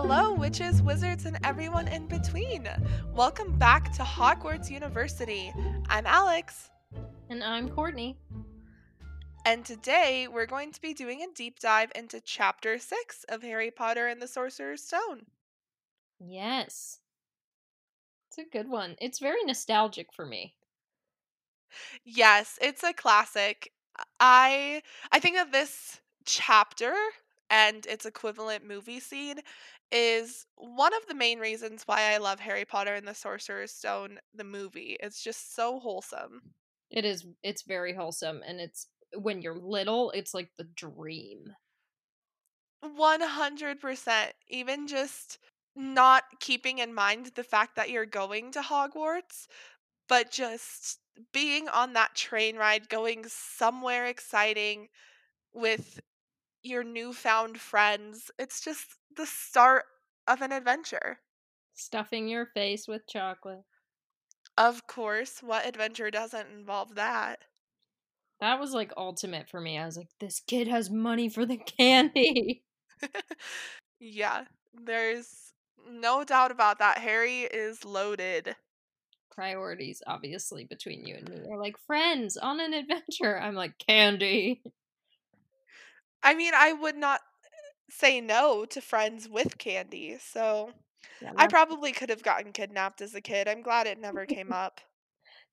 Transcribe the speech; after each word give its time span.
Hello, 0.00 0.32
witches, 0.32 0.80
wizards, 0.80 1.26
and 1.26 1.36
everyone 1.42 1.88
in 1.88 2.06
between. 2.06 2.68
Welcome 3.12 3.58
back 3.58 3.92
to 3.94 4.04
Hogwarts 4.04 4.70
University. 4.70 5.52
I'm 5.88 6.06
Alex, 6.06 6.70
And 7.28 7.42
I'm 7.42 7.68
Courtney. 7.68 8.16
and 9.44 9.64
today 9.64 10.28
we're 10.28 10.46
going 10.46 10.70
to 10.70 10.80
be 10.80 10.94
doing 10.94 11.22
a 11.22 11.34
deep 11.34 11.58
dive 11.58 11.90
into 11.96 12.20
Chapter 12.20 12.78
6 12.78 13.24
of 13.28 13.42
Harry 13.42 13.72
Potter 13.72 14.06
and 14.06 14.22
the 14.22 14.28
Sorcerer's 14.28 14.84
Stone. 14.84 15.26
Yes. 16.20 17.00
It's 18.28 18.38
a 18.38 18.48
good 18.48 18.68
one. 18.68 18.94
It's 19.00 19.18
very 19.18 19.42
nostalgic 19.42 20.12
for 20.12 20.24
me. 20.24 20.54
Yes, 22.04 22.56
it's 22.62 22.84
a 22.84 22.92
classic. 22.92 23.72
I 24.20 24.80
I 25.10 25.18
think 25.18 25.34
that 25.34 25.50
this 25.50 25.98
chapter 26.24 26.94
and 27.50 27.86
its 27.86 28.06
equivalent 28.06 28.66
movie 28.66 29.00
scene 29.00 29.40
is 29.90 30.46
one 30.56 30.94
of 30.94 31.06
the 31.08 31.14
main 31.14 31.38
reasons 31.38 31.82
why 31.86 32.12
I 32.12 32.18
love 32.18 32.40
Harry 32.40 32.64
Potter 32.64 32.94
and 32.94 33.06
the 33.06 33.14
Sorcerer's 33.14 33.72
Stone 33.72 34.18
the 34.34 34.44
movie. 34.44 34.96
It's 35.00 35.22
just 35.22 35.54
so 35.54 35.78
wholesome. 35.78 36.42
It 36.90 37.04
is 37.04 37.26
it's 37.42 37.62
very 37.62 37.94
wholesome 37.94 38.42
and 38.46 38.60
it's 38.60 38.88
when 39.16 39.42
you're 39.42 39.58
little, 39.58 40.10
it's 40.10 40.34
like 40.34 40.50
the 40.56 40.64
dream. 40.64 41.54
100%. 42.84 44.30
Even 44.48 44.86
just 44.86 45.38
not 45.74 46.24
keeping 46.40 46.78
in 46.78 46.94
mind 46.94 47.32
the 47.34 47.44
fact 47.44 47.76
that 47.76 47.90
you're 47.90 48.06
going 48.06 48.52
to 48.52 48.60
Hogwarts, 48.60 49.46
but 50.08 50.30
just 50.30 50.98
being 51.32 51.68
on 51.68 51.92
that 51.94 52.14
train 52.14 52.56
ride, 52.56 52.88
going 52.88 53.24
somewhere 53.26 54.06
exciting 54.06 54.88
with 55.52 56.00
your 56.62 56.84
newfound 56.84 57.60
friends. 57.60 58.30
It's 58.38 58.60
just 58.60 58.86
the 59.16 59.26
start 59.26 59.84
of 60.26 60.42
an 60.42 60.52
adventure. 60.52 61.18
Stuffing 61.74 62.28
your 62.28 62.46
face 62.46 62.88
with 62.88 63.06
chocolate. 63.06 63.64
Of 64.56 64.86
course, 64.86 65.40
what 65.40 65.66
adventure 65.66 66.10
doesn't 66.10 66.48
involve 66.50 66.96
that? 66.96 67.38
That 68.40 68.60
was 68.60 68.72
like 68.72 68.92
ultimate 68.96 69.48
for 69.48 69.60
me. 69.60 69.78
I 69.78 69.86
was 69.86 69.96
like, 69.96 70.10
this 70.20 70.40
kid 70.46 70.68
has 70.68 70.90
money 70.90 71.28
for 71.28 71.46
the 71.46 71.56
candy. 71.78 72.62
yeah, 74.00 74.44
there's 74.74 75.52
no 75.88 76.24
doubt 76.24 76.50
about 76.50 76.78
that. 76.78 76.98
Harry 76.98 77.42
is 77.42 77.84
loaded. 77.84 78.56
Priorities, 79.30 80.02
obviously, 80.06 80.64
between 80.64 81.06
you 81.06 81.14
and 81.16 81.28
me. 81.28 81.38
We're 81.44 81.60
like 81.60 81.76
friends 81.86 82.36
on 82.36 82.60
an 82.60 82.72
adventure. 82.74 83.38
I'm 83.38 83.54
like, 83.54 83.78
candy. 83.78 84.62
I 86.22 86.34
mean, 86.34 86.52
I 86.54 86.72
would 86.72 86.96
not 86.96 87.22
say 87.90 88.20
no 88.20 88.66
to 88.66 88.80
friends 88.80 89.28
with 89.28 89.58
candy, 89.58 90.18
so 90.18 90.74
Yeah, 91.20 91.32
I 91.36 91.48
probably 91.48 91.92
could 91.92 92.10
have 92.10 92.22
gotten 92.22 92.52
kidnapped 92.52 93.00
as 93.02 93.14
a 93.14 93.20
kid. 93.22 93.48
I'm 93.48 93.62
glad 93.62 93.86
it 93.88 93.98
never 93.98 94.26
came 94.26 94.52
up. 94.52 94.80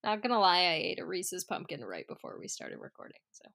not 0.04 0.22
gonna 0.22 0.40
lie, 0.40 0.60
I 0.62 0.74
ate 0.76 1.00
a 1.00 1.06
Reese's 1.06 1.44
pumpkin 1.44 1.84
right 1.84 2.08
before 2.08 2.38
we 2.40 2.48
started 2.48 2.80
recording. 2.80 3.20
So 3.32 3.50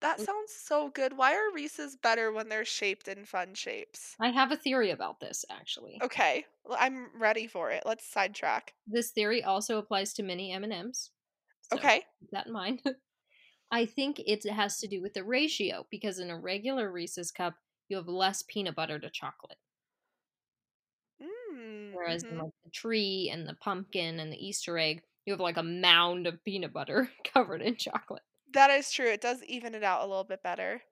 That 0.00 0.18
Mm. 0.18 0.26
sounds 0.26 0.52
so 0.52 0.90
good. 0.90 1.16
Why 1.16 1.34
are 1.36 1.52
Reese's 1.52 1.96
better 1.96 2.32
when 2.32 2.48
they're 2.48 2.64
shaped 2.64 3.08
in 3.08 3.24
fun 3.26 3.54
shapes? 3.54 4.18
I 4.20 4.30
have 4.30 4.52
a 4.52 4.56
theory 4.56 4.90
about 4.90 5.18
this 5.18 5.44
actually. 5.50 6.02
Okay, 6.02 6.44
well, 6.64 6.76
I'm 6.80 7.16
ready 7.20 7.46
for 7.46 7.70
it. 7.70 7.84
Let's 7.86 8.04
sidetrack. 8.04 8.74
This 8.88 9.12
theory 9.12 9.44
also 9.44 9.78
applies 9.78 10.12
to 10.14 10.24
mini 10.24 10.50
M&Ms. 10.50 11.12
So 11.62 11.78
Okay. 11.78 12.04
that 12.32 12.46
in 12.48 12.52
mind. 12.52 12.82
I 13.70 13.86
think 13.86 14.20
it 14.20 14.44
has 14.44 14.78
to 14.78 14.86
do 14.88 15.00
with 15.00 15.14
the 15.14 15.24
ratio 15.24 15.86
because 15.90 16.18
in 16.18 16.28
a 16.30 16.38
regular 16.38 16.90
Reese's 16.92 17.30
cup, 17.30 17.58
you 17.88 17.96
have 17.96 18.08
less 18.08 18.42
peanut 18.42 18.74
butter 18.74 18.98
to 18.98 19.10
chocolate. 19.10 19.58
Mm, 21.20 21.28
Whereas 21.90 22.24
in 22.30 22.38
mhm. 22.38 22.38
like 22.38 22.52
the 22.64 22.70
tree 22.70 23.28
and 23.30 23.46
the 23.46 23.52
pumpkin 23.54 24.18
and 24.20 24.32
the 24.32 24.42
Easter 24.46 24.78
egg, 24.78 25.02
you 25.26 25.32
have 25.34 25.40
like 25.40 25.56
a 25.58 25.62
mound 25.62 26.26
of 26.26 26.42
peanut 26.42 26.72
butter 26.72 27.12
covered 27.24 27.60
in 27.62 27.76
chocolate. 27.76 28.22
That 28.48 28.70
is 28.70 28.90
true. 28.90 29.06
It 29.06 29.20
does 29.20 29.44
even 29.44 29.76
it 29.76 29.84
out 29.84 30.02
a 30.02 30.06
little 30.06 30.24
bit 30.24 30.42
better. 30.42 30.82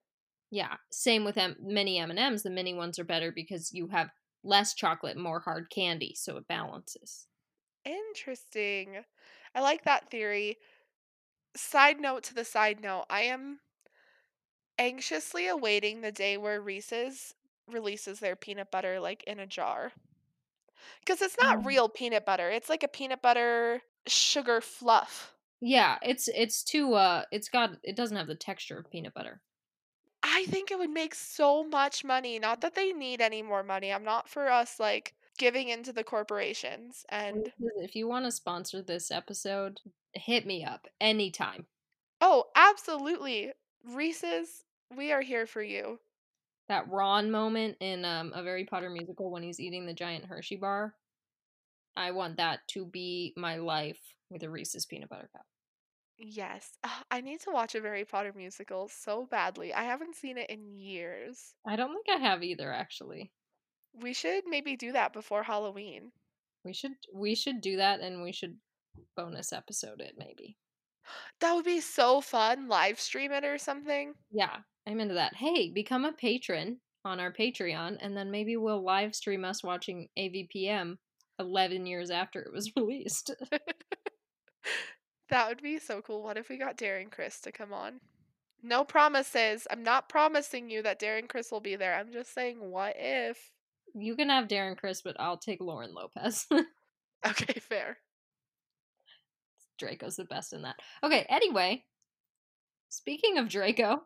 Yeah, 0.50 0.78
same 0.90 1.22
with 1.24 1.36
M- 1.36 1.56
mini 1.60 1.98
M&Ms. 2.00 2.42
The 2.42 2.50
mini 2.50 2.74
ones 2.74 2.98
are 2.98 3.04
better 3.04 3.30
because 3.30 3.72
you 3.72 3.86
have 3.88 4.10
less 4.42 4.74
chocolate, 4.74 5.16
more 5.16 5.38
hard 5.40 5.70
candy, 5.70 6.14
so 6.16 6.36
it 6.36 6.48
balances. 6.48 7.28
Interesting. 7.84 9.04
I 9.54 9.60
like 9.60 9.84
that 9.84 10.10
theory. 10.10 10.58
Side 11.56 12.00
note 12.00 12.22
to 12.24 12.34
the 12.34 12.44
side 12.44 12.80
note, 12.80 13.06
I 13.10 13.22
am 13.22 13.60
anxiously 14.78 15.48
awaiting 15.48 16.00
the 16.00 16.12
day 16.12 16.36
where 16.36 16.60
Reese's 16.60 17.34
releases 17.66 18.20
their 18.20 18.36
peanut 18.36 18.70
butter 18.70 19.00
like 19.00 19.24
in 19.24 19.40
a 19.40 19.46
jar. 19.46 19.92
Because 21.00 21.22
it's 21.22 21.36
not 21.38 21.58
Um, 21.58 21.64
real 21.64 21.88
peanut 21.88 22.24
butter. 22.24 22.50
It's 22.50 22.68
like 22.68 22.82
a 22.82 22.88
peanut 22.88 23.22
butter 23.22 23.82
sugar 24.06 24.60
fluff. 24.60 25.34
Yeah, 25.60 25.98
it's 26.02 26.28
it's 26.28 26.62
too 26.62 26.94
uh 26.94 27.24
it's 27.32 27.48
got 27.48 27.70
it 27.82 27.96
doesn't 27.96 28.16
have 28.16 28.26
the 28.26 28.34
texture 28.34 28.78
of 28.78 28.90
peanut 28.90 29.14
butter. 29.14 29.40
I 30.22 30.44
think 30.46 30.70
it 30.70 30.78
would 30.78 30.90
make 30.90 31.14
so 31.14 31.64
much 31.64 32.04
money. 32.04 32.38
Not 32.38 32.60
that 32.60 32.74
they 32.74 32.92
need 32.92 33.20
any 33.20 33.42
more 33.42 33.62
money. 33.62 33.92
I'm 33.92 34.04
not 34.04 34.28
for 34.28 34.48
us 34.50 34.78
like 34.78 35.14
giving 35.38 35.68
into 35.68 35.92
the 35.92 36.04
corporations 36.04 37.04
and 37.08 37.52
If 37.58 37.94
you 37.96 38.06
want 38.08 38.24
to 38.26 38.32
sponsor 38.32 38.82
this 38.82 39.10
episode, 39.10 39.80
hit 40.16 40.46
me 40.46 40.64
up 40.64 40.86
anytime. 41.00 41.66
oh, 42.20 42.44
absolutely. 42.54 43.52
Reese's, 43.84 44.64
we 44.96 45.12
are 45.12 45.22
here 45.22 45.46
for 45.46 45.62
you. 45.62 45.98
That 46.68 46.90
Ron 46.90 47.30
moment 47.30 47.76
in 47.80 48.04
um, 48.04 48.32
a 48.34 48.42
Very 48.42 48.64
Potter 48.64 48.90
Musical 48.90 49.30
when 49.30 49.42
he's 49.42 49.60
eating 49.60 49.86
the 49.86 49.94
giant 49.94 50.24
Hershey 50.24 50.56
bar. 50.56 50.94
I 51.96 52.10
want 52.10 52.36
that 52.38 52.60
to 52.68 52.84
be 52.84 53.32
my 53.36 53.56
life 53.56 54.00
with 54.28 54.42
a 54.42 54.50
Reese's 54.50 54.86
peanut 54.86 55.08
butter 55.08 55.28
cup. 55.32 55.46
Yes. 56.18 56.70
Ugh, 56.82 57.04
I 57.10 57.20
need 57.20 57.40
to 57.42 57.50
watch 57.50 57.74
a 57.74 57.80
Very 57.80 58.04
Potter 58.04 58.32
Musical 58.34 58.88
so 58.88 59.26
badly. 59.30 59.72
I 59.72 59.84
haven't 59.84 60.16
seen 60.16 60.38
it 60.38 60.50
in 60.50 60.66
years. 60.66 61.54
I 61.66 61.76
don't 61.76 61.92
think 61.92 62.06
I 62.08 62.22
have 62.22 62.42
either 62.42 62.72
actually. 62.72 63.30
We 64.02 64.12
should 64.12 64.44
maybe 64.46 64.76
do 64.76 64.92
that 64.92 65.12
before 65.12 65.42
Halloween. 65.42 66.10
We 66.64 66.72
should 66.72 66.92
we 67.14 67.34
should 67.34 67.60
do 67.60 67.76
that 67.76 68.00
and 68.00 68.22
we 68.22 68.32
should 68.32 68.56
bonus 69.16 69.52
episode 69.52 70.00
it 70.00 70.14
maybe. 70.18 70.56
That 71.40 71.54
would 71.54 71.64
be 71.64 71.80
so 71.80 72.20
fun. 72.20 72.68
Live 72.68 72.98
stream 72.98 73.32
it 73.32 73.44
or 73.44 73.58
something. 73.58 74.14
Yeah, 74.30 74.56
I'm 74.86 75.00
into 75.00 75.14
that. 75.14 75.34
Hey, 75.34 75.70
become 75.70 76.04
a 76.04 76.12
patron 76.12 76.80
on 77.04 77.20
our 77.20 77.32
Patreon 77.32 77.98
and 78.00 78.16
then 78.16 78.30
maybe 78.30 78.56
we'll 78.56 78.82
live 78.82 79.14
stream 79.14 79.44
us 79.44 79.62
watching 79.62 80.08
AVPM 80.18 80.96
11 81.38 81.86
years 81.86 82.10
after 82.10 82.40
it 82.40 82.52
was 82.52 82.72
released. 82.76 83.34
That 85.28 85.48
would 85.48 85.62
be 85.62 85.78
so 85.78 86.02
cool. 86.02 86.22
What 86.22 86.36
if 86.36 86.48
we 86.48 86.56
got 86.56 86.78
Darren 86.78 87.10
Criss 87.10 87.40
to 87.42 87.52
come 87.52 87.72
on? 87.72 88.00
No 88.62 88.84
promises. 88.84 89.66
I'm 89.70 89.82
not 89.82 90.08
promising 90.08 90.70
you 90.70 90.82
that 90.82 91.00
Darren 91.00 91.28
Criss 91.28 91.50
will 91.50 91.60
be 91.60 91.76
there. 91.76 91.94
I'm 91.94 92.12
just 92.12 92.32
saying, 92.32 92.58
what 92.58 92.94
if? 92.96 93.52
you 93.98 94.14
can 94.14 94.28
have 94.28 94.48
Darren 94.48 94.76
Criss, 94.76 95.02
but 95.02 95.16
I'll 95.18 95.38
take 95.38 95.60
Lauren 95.60 95.94
Lopez. 95.94 96.46
Okay, 97.26 97.58
fair. 97.58 97.96
Draco's 99.78 100.16
the 100.16 100.24
best 100.24 100.52
in 100.52 100.62
that. 100.62 100.76
Okay, 101.02 101.26
anyway, 101.28 101.84
speaking 102.88 103.38
of 103.38 103.48
Draco, 103.48 104.02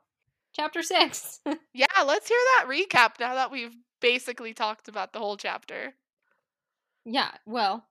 chapter 0.53 0.83
6. 0.83 1.41
Yeah, 1.73 1.87
let's 2.07 2.29
hear 2.29 2.39
that 2.59 2.67
recap 2.69 3.21
now 3.21 3.35
that 3.35 3.51
we've 3.51 3.75
basically 4.01 4.55
talked 4.55 4.89
about 4.89 5.13
the 5.13 5.19
whole 5.21 5.37
chapter. 5.37 5.95
yeah, 7.05 7.31
well, 7.47 7.87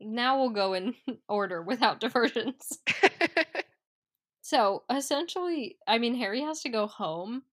now 0.00 0.38
we'll 0.38 0.50
go 0.50 0.74
in 0.74 0.94
order 1.28 1.62
without 1.62 2.00
diversions. 2.00 2.78
So, 4.42 4.84
essentially, 4.90 5.78
I 5.86 5.98
mean, 5.98 6.14
Harry 6.16 6.40
has 6.42 6.60
to 6.62 6.68
go 6.68 6.86
home, 6.86 7.44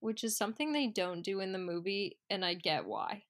which 0.00 0.24
is 0.24 0.36
something 0.36 0.72
they 0.72 0.88
don't 0.88 1.22
do 1.22 1.40
in 1.40 1.52
the 1.52 1.58
movie, 1.58 2.18
and 2.28 2.44
I 2.44 2.54
get 2.54 2.84
why. 2.86 3.24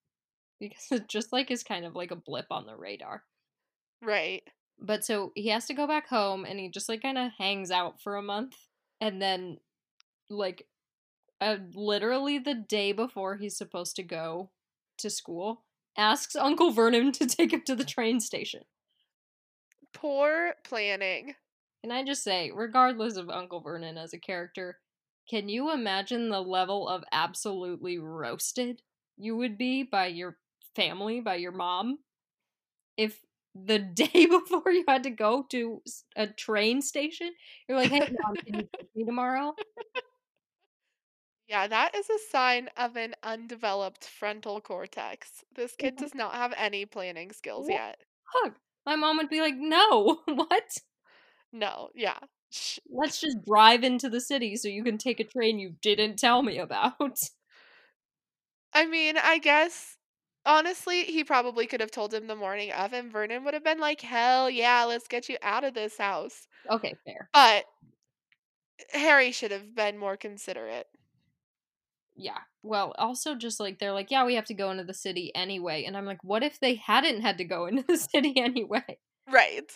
Because 0.61 0.91
it 0.93 1.09
just 1.09 1.33
like 1.33 1.51
is 1.51 1.63
kind 1.63 1.85
of 1.85 1.95
like 1.95 2.11
a 2.11 2.17
blip 2.17 2.47
on 2.51 2.67
the 2.67 2.77
radar. 2.77 3.25
right. 4.03 4.43
But 4.79 5.05
so 5.05 5.33
he 5.35 5.49
has 5.49 5.67
to 5.67 5.75
go 5.75 5.87
back 5.87 6.09
home 6.09 6.45
and 6.45 6.59
he 6.59 6.69
just 6.69 6.89
like 6.89 7.03
kind 7.03 7.19
of 7.19 7.33
hangs 7.39 7.71
out 7.71 8.01
for 8.01 8.17
a 8.17 8.23
month 8.23 8.57
and 9.01 9.21
then 9.21 9.59
like 10.29 10.67
uh, 11.41 11.57
literally 11.75 12.39
the 12.39 12.55
day 12.55 12.93
before 12.93 13.37
he's 13.37 13.57
supposed 13.57 13.97
to 13.97 14.03
go 14.03 14.51
to 14.99 15.11
school 15.11 15.65
asks 15.97 16.37
Uncle 16.37 16.71
Vernon 16.71 17.13
to 17.13 17.27
take 17.27 17.53
him 17.53 17.63
to 17.67 17.75
the 17.75 17.85
train 17.85 18.21
station. 18.21 18.63
Poor 19.93 20.55
planning. 20.65 21.35
Can 21.83 21.93
I 21.93 22.05
just 22.05 22.25
say, 22.25 22.51
regardless 22.55 23.17
of 23.17 23.29
Uncle 23.31 23.61
Vernon 23.61 23.97
as 23.97 24.13
a 24.13 24.19
character, 24.19 24.79
can 25.29 25.49
you 25.49 25.73
imagine 25.73 26.29
the 26.29 26.41
level 26.41 26.89
of 26.89 27.05
absolutely 27.13 27.99
roasted 27.99 28.83
you 29.17 29.37
would 29.37 29.57
be 29.57 29.83
by 29.85 30.07
your 30.07 30.37
family, 30.75 31.21
by 31.21 31.37
your 31.37 31.53
mom, 31.53 31.99
if 32.97 33.21
the 33.55 33.79
day 33.95 34.27
before 34.27 34.71
you 34.71 34.85
had 34.89 35.05
to 35.05 35.11
go 35.11 35.45
to 35.51 35.83
a 36.17 36.27
train 36.27 36.83
station, 36.83 37.33
you're 37.69 37.79
like, 37.79 37.91
"Hey, 37.91 38.03
mom, 38.23 38.37
can 38.47 38.57
you 38.57 38.69
take 38.81 38.91
me 38.95 39.05
tomorrow?" 39.05 39.57
Yeah, 41.47 41.67
that 41.69 41.95
is 41.95 42.11
a 42.11 42.19
sign 42.19 42.69
of 42.77 42.99
an 42.99 43.15
undeveloped 43.23 44.05
frontal 44.05 44.61
cortex. 44.61 45.43
This 45.51 45.75
kid 45.75 45.97
does 45.97 46.15
not 46.15 46.35
have 46.35 46.53
any 46.55 46.85
planning 46.85 47.33
skills 47.33 47.67
What 47.67 47.71
yet. 47.71 48.05
fuck? 48.33 48.61
My 48.87 48.97
mom 48.97 49.17
would 49.19 49.29
be 49.31 49.41
like, 49.41 49.57
"No, 49.57 50.23
what? 50.27 50.79
No, 51.53 51.91
yeah. 51.95 52.19
Let's 52.89 53.21
just 53.21 53.45
drive 53.45 53.85
into 53.85 54.09
the 54.09 54.21
city 54.23 54.57
so 54.57 54.69
you 54.69 54.85
can 54.85 54.97
take 54.99 55.21
a 55.21 55.25
train 55.25 55.59
you 55.59 55.77
didn't 55.83 56.17
tell 56.19 56.43
me 56.43 56.57
about." 56.59 57.19
I 58.75 58.87
mean, 58.87 59.17
I 59.17 59.39
guess 59.39 59.97
honestly, 60.47 61.05
he 61.05 61.25
probably 61.25 61.67
could 61.67 61.81
have 61.81 61.91
told 61.91 62.13
him 62.15 62.27
the 62.27 62.37
morning 62.37 62.73
of, 62.73 62.93
and 62.93 63.11
Vernon 63.13 63.45
would 63.45 63.55
have 63.55 63.65
been 63.65 63.79
like, 63.81 64.01
"Hell 64.01 64.51
yeah, 64.51 64.85
let's 64.85 65.09
get 65.09 65.29
you 65.29 65.37
out 65.43 65.65
of 65.65 65.75
this 65.75 65.99
house." 65.99 66.47
Okay, 66.71 66.95
fair. 67.05 67.31
But 67.33 67.67
Harry 68.95 69.31
should 69.31 69.51
have 69.51 69.75
been 69.75 69.99
more 69.99 70.17
considerate. 70.17 70.89
Yeah. 72.17 72.39
Well, 72.63 72.95
also 72.99 73.35
just 73.35 73.61
like 73.61 73.79
they're 73.79 73.93
like, 73.93 74.11
"Yeah, 74.11 74.25
we 74.25 74.35
have 74.37 74.45
to 74.47 74.55
go 74.55 74.71
into 74.71 74.85
the 74.85 74.95
city 74.95 75.35
anyway." 75.35 75.85
And 75.85 75.97
I'm 75.97 76.07
like, 76.07 76.23
"What 76.25 76.43
if 76.43 76.61
they 76.61 76.77
hadn't 76.77 77.23
had 77.23 77.39
to 77.39 77.45
go 77.45 77.67
into 77.67 77.83
the 77.83 77.97
city 78.15 78.35
anyway?" 78.37 78.99
Right. 79.31 79.71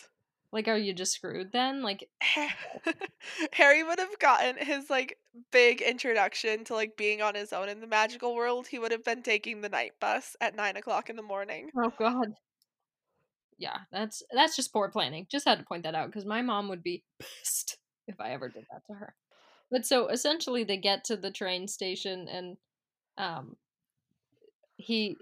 Like, 0.51 0.67
are 0.67 0.77
you 0.77 0.93
just 0.93 1.13
screwed 1.13 1.51
then? 1.51 1.83
Like, 1.83 2.09
Harry 3.53 3.83
would 3.83 3.99
have 3.99 4.17
gotten 4.19 4.57
his 4.57 4.89
like 4.89 5.17
big 5.51 5.81
introduction 5.81 6.63
to 6.65 6.73
like 6.73 6.97
being 6.97 7.21
on 7.21 7.35
his 7.35 7.53
own 7.53 7.69
in 7.69 7.81
the 7.81 7.87
magical 7.87 8.35
world. 8.35 8.67
He 8.67 8.79
would 8.79 8.91
have 8.91 9.03
been 9.03 9.21
taking 9.21 9.61
the 9.61 9.69
Knight 9.69 9.93
Bus 9.99 10.35
at 10.41 10.55
nine 10.55 10.75
o'clock 10.75 11.09
in 11.09 11.15
the 11.15 11.21
morning. 11.21 11.69
oh 11.77 11.93
god. 11.97 12.33
Yeah, 13.59 13.77
that's 13.91 14.23
that's 14.31 14.55
just 14.55 14.73
poor 14.73 14.89
planning. 14.89 15.27
Just 15.29 15.47
had 15.47 15.59
to 15.59 15.65
point 15.65 15.83
that 15.83 15.95
out 15.95 16.07
because 16.07 16.25
my 16.25 16.41
mom 16.41 16.67
would 16.69 16.81
be 16.81 17.03
pissed 17.19 17.77
if 18.07 18.19
I 18.19 18.31
ever 18.31 18.49
did 18.49 18.65
that 18.71 18.85
to 18.87 18.93
her. 18.93 19.13
But 19.69 19.85
so 19.85 20.07
essentially, 20.07 20.63
they 20.63 20.77
get 20.77 21.03
to 21.05 21.17
the 21.17 21.29
train 21.29 21.67
station 21.67 22.27
and 22.27 22.57
um, 23.19 23.55
he 24.77 25.17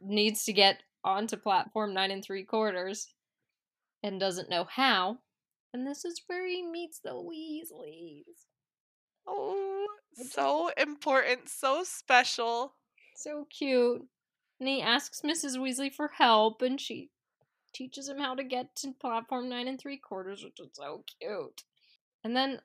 needs 0.00 0.44
to 0.46 0.52
get 0.52 0.82
onto 1.04 1.36
platform 1.36 1.94
nine 1.94 2.10
and 2.10 2.24
three 2.24 2.42
quarters 2.42 3.13
and 4.04 4.20
doesn't 4.20 4.50
know 4.50 4.66
how. 4.70 5.18
And 5.72 5.84
this 5.84 6.04
is 6.04 6.20
where 6.26 6.46
he 6.46 6.64
meets 6.64 7.00
the 7.00 7.14
Weasleys. 7.14 8.44
Oh, 9.26 9.88
so 10.14 10.70
important, 10.76 11.48
so 11.48 11.82
special. 11.82 12.74
So 13.16 13.46
cute. 13.50 14.02
And 14.60 14.68
he 14.68 14.82
asks 14.82 15.22
Mrs. 15.22 15.56
Weasley 15.56 15.92
for 15.92 16.08
help, 16.18 16.60
and 16.62 16.78
she 16.80 17.10
teaches 17.72 18.08
him 18.08 18.18
how 18.18 18.34
to 18.34 18.44
get 18.44 18.76
to 18.76 18.92
platform 19.00 19.48
nine 19.48 19.66
and 19.66 19.80
three 19.80 19.96
quarters, 19.96 20.44
which 20.44 20.60
is 20.60 20.68
so 20.74 21.02
cute. 21.18 21.62
And 22.22 22.36
then 22.36 22.60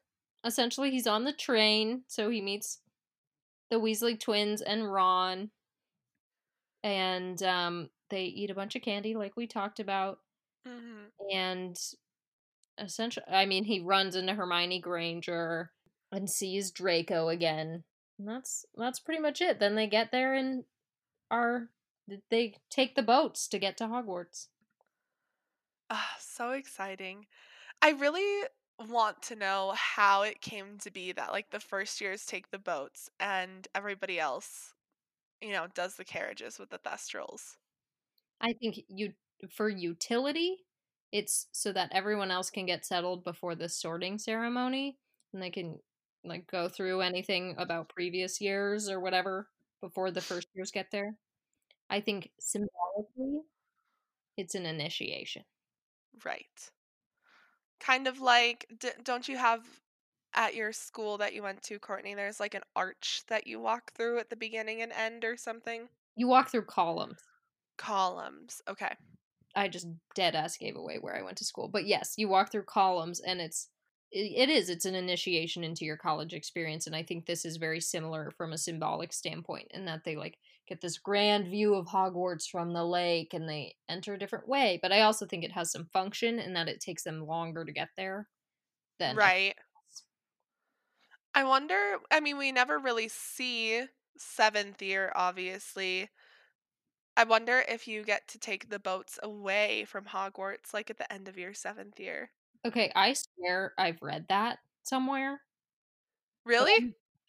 essentially 0.46 0.92
he's 0.92 1.08
on 1.08 1.24
the 1.24 1.34
train, 1.34 2.04
so 2.08 2.30
he 2.30 2.42
meets 2.42 2.80
the 3.72 3.78
Weasley 3.78 4.20
twins 4.20 4.62
and 4.62 4.92
Ron. 4.92 5.52
And 6.84 7.42
um, 7.44 7.90
they 8.10 8.26
eat 8.26 8.52
a 8.52 8.56
bunch 8.56 8.76
of 8.76 8.82
candy, 8.82 9.16
like 9.16 9.38
we 9.38 9.48
talked 9.48 9.80
about. 9.80 10.20
Hmm 10.66 11.12
And 11.32 11.78
essentially, 12.78 13.26
I 13.28 13.46
mean, 13.46 13.66
he 13.66 13.80
runs 13.80 14.16
into 14.16 14.34
Hermione 14.34 14.80
Granger 14.80 15.72
and 16.12 16.30
sees 16.30 16.72
Draco 16.72 17.30
again. 17.30 17.84
And 18.18 18.28
that's 18.28 18.66
that's 18.76 19.00
pretty 19.00 19.22
much 19.22 19.42
it. 19.42 19.60
Then 19.60 19.76
they 19.76 19.88
get 19.88 20.12
there 20.12 20.34
and 20.34 20.66
are 21.32 21.72
they 22.30 22.56
take 22.70 22.96
the 22.96 23.04
boats 23.04 23.48
to 23.50 23.60
get 23.60 23.78
to 23.78 23.86
Hogwarts. 23.86 24.50
Ah, 25.90 26.16
so 26.20 26.52
exciting. 26.52 27.28
I 27.82 27.92
really 27.92 28.48
want 28.80 29.22
to 29.24 29.36
know 29.36 29.74
how 29.78 30.24
it 30.24 30.42
came 30.42 30.78
to 30.80 30.92
be 30.92 31.12
that 31.14 31.32
like 31.34 31.52
the 31.52 31.60
first 31.60 32.02
years 32.02 32.26
take 32.26 32.52
the 32.52 32.60
boats 32.60 33.10
and 33.20 33.68
everybody 33.76 34.20
else, 34.20 34.74
you 35.42 35.52
know, 35.54 35.68
does 35.68 35.96
the 35.98 36.06
carriages 36.06 36.60
with 36.60 36.70
the 36.72 36.80
thestrals. 36.80 37.58
I 38.42 38.54
think 38.54 38.84
you 38.88 39.14
for 39.50 39.70
utility, 39.70 40.58
it's 41.12 41.48
so 41.52 41.72
that 41.74 41.92
everyone 41.92 42.32
else 42.32 42.50
can 42.50 42.66
get 42.66 42.86
settled 42.86 43.24
before 43.24 43.56
the 43.56 43.70
sorting 43.70 44.18
ceremony 44.18 44.98
and 45.34 45.42
they 45.42 45.50
can 45.50 45.80
like 46.24 46.46
go 46.48 46.68
through 46.68 47.02
anything 47.02 47.56
about 47.58 47.90
previous 47.90 48.42
years 48.42 48.90
or 48.90 49.00
whatever 49.00 49.48
before 49.82 50.12
the 50.12 50.22
first 50.22 50.48
years 50.54 50.72
get 50.72 50.92
there. 50.92 51.16
I 51.90 52.02
think 52.02 52.30
symbolically 52.40 53.42
it's 54.38 54.56
an 54.56 54.66
initiation. 54.66 55.44
Right. 56.24 56.72
Kind 57.80 58.08
of 58.08 58.20
like, 58.20 58.68
d- 58.80 58.90
don't 59.04 59.28
you 59.28 59.38
have 59.38 59.66
at 60.34 60.54
your 60.56 60.72
school 60.72 61.18
that 61.18 61.34
you 61.34 61.42
went 61.42 61.64
to, 61.64 61.80
Courtney, 61.80 62.14
there's 62.14 62.40
like 62.40 62.54
an 62.54 62.62
arch 62.76 63.24
that 63.28 63.48
you 63.48 63.60
walk 63.60 63.94
through 63.94 64.20
at 64.20 64.30
the 64.30 64.36
beginning 64.36 64.82
and 64.82 64.92
end 64.92 65.24
or 65.26 65.38
something? 65.38 65.88
You 66.16 66.28
walk 66.28 66.52
through 66.52 66.66
columns. 66.66 67.20
Columns. 67.78 68.62
Okay. 68.68 68.94
I 69.56 69.68
just 69.68 69.88
dead 70.16 70.36
ass 70.36 70.58
gave 70.58 70.76
away 70.76 70.98
where 71.00 71.16
I 71.16 71.22
went 71.24 71.38
to 71.40 71.46
school. 71.46 71.68
But 71.68 71.86
yes, 71.86 72.16
you 72.18 72.28
walk 72.28 72.52
through 72.52 72.64
columns 72.64 73.20
and 73.20 73.42
it's 73.42 73.70
it, 74.12 74.50
is 74.50 74.70
it's 74.70 74.86
an 74.86 74.96
initiation 74.96 75.64
into 75.64 75.86
your 75.86 75.98
college 75.98 76.34
experience 76.34 76.88
and 76.88 76.96
I 76.96 77.04
think 77.04 77.26
this 77.26 77.46
is 77.46 77.58
very 77.58 77.80
similar 77.80 78.32
from 78.32 78.54
a 78.54 78.58
symbolic 78.58 79.14
standpoint 79.14 79.68
in 79.72 79.86
that 79.86 80.04
they 80.04 80.16
like 80.16 80.40
get 80.68 80.82
this 80.82 80.98
grand 80.98 81.48
view 81.48 81.76
of 81.76 81.86
Hogwarts 81.88 82.50
from 82.50 82.74
the 82.74 82.84
lake 82.86 83.34
and 83.36 83.48
they 83.48 83.76
enter 83.88 84.14
a 84.16 84.20
different 84.20 84.48
way, 84.48 84.80
but 84.82 84.92
I 84.92 85.02
also 85.02 85.26
think 85.28 85.44
it 85.44 85.52
has 85.52 85.72
some 85.72 85.86
function 85.94 86.40
in 86.40 86.54
that 86.54 86.68
it 86.70 86.80
takes 86.82 87.04
them 87.04 87.26
longer 87.26 87.66
to 87.66 87.72
get 87.72 87.90
there 87.98 88.30
than 89.00 89.20
Right. 89.20 89.56
I 91.34 91.44
wonder, 91.44 92.00
I 92.12 92.20
mean, 92.20 92.38
we 92.38 92.52
never 92.52 92.78
really 92.80 93.08
see 93.08 93.88
seventh 94.18 94.82
year, 94.82 95.12
obviously. 95.16 96.10
I 97.20 97.24
wonder 97.26 97.60
if 97.68 97.88
you 97.88 98.04
get 98.04 98.28
to 98.30 98.40
take 98.40 98.70
the 98.70 98.80
boats 98.80 99.20
away 99.22 99.86
from 99.86 100.06
Hogwarts, 100.06 100.74
like 100.74 100.90
at 100.90 100.98
the 100.98 101.12
end 101.14 101.28
of 101.28 101.38
your 101.38 101.54
seventh 101.54 102.00
year. 102.00 102.32
Okay, 102.66 102.92
I 102.96 103.14
swear 103.14 103.74
I've 103.78 104.02
read 104.02 104.28
that 104.30 104.60
somewhere, 104.84 105.42
Really? 106.46 106.78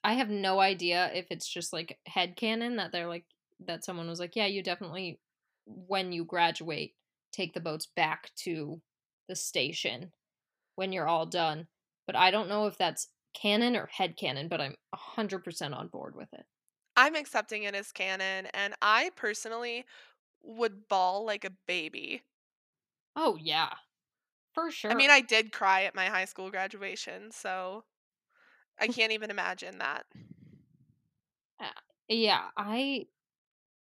I 0.03 0.15
have 0.15 0.31
no 0.31 0.61
idea 0.61 1.13
if 1.13 1.27
it's 1.31 1.49
just 1.49 1.73
like 1.73 2.01
head 2.07 2.37
headcanon 2.37 2.77
that 2.77 2.93
they're 2.93 3.07
like 3.07 3.27
that 3.61 3.85
someone 3.85 4.09
was 4.09 4.21
like, 4.21 4.37
yeah, 4.37 4.47
you 4.47 4.63
definitely 4.63 5.21
when 5.67 6.13
you 6.13 6.25
graduate 6.25 6.97
take 7.33 7.53
the 7.55 7.61
boats 7.61 7.87
back 7.87 8.35
to 8.35 8.83
the 9.29 9.37
station 9.37 10.13
when 10.77 10.93
you're 10.93 11.09
all 11.09 11.27
done. 11.27 11.69
But 12.07 12.17
I 12.17 12.31
don't 12.33 12.49
know 12.49 12.67
if 12.67 12.79
that's 12.79 13.09
canon 13.35 13.77
or 13.77 13.87
head 13.87 14.17
headcanon, 14.19 14.49
but 14.51 14.61
I'm 14.61 14.77
100% 14.95 15.75
on 15.75 15.89
board 15.89 16.17
with 16.17 16.33
it. 16.35 16.47
I'm 17.01 17.15
accepting 17.17 17.63
it 17.65 17.75
as 17.75 17.93
canon, 17.93 18.47
and 18.55 18.75
I 18.83 19.11
personally 19.17 19.87
would 20.43 20.89
bawl 20.89 21.25
like 21.27 21.45
a 21.45 21.51
baby. 21.51 22.23
Oh 23.15 23.37
yeah, 23.37 23.77
for 24.53 24.71
sure. 24.71 24.91
I 24.91 24.95
mean, 24.95 25.11
I 25.11 25.21
did 25.21 25.53
cry 25.53 25.85
at 25.85 25.95
my 25.95 26.07
high 26.07 26.25
school 26.25 26.51
graduation, 26.51 27.31
so 27.31 27.85
I 28.79 28.89
can't 28.89 29.13
even 29.13 29.31
imagine 29.31 29.79
that. 29.79 30.07
Uh, 31.59 31.71
yeah, 32.09 32.51
I 32.57 33.09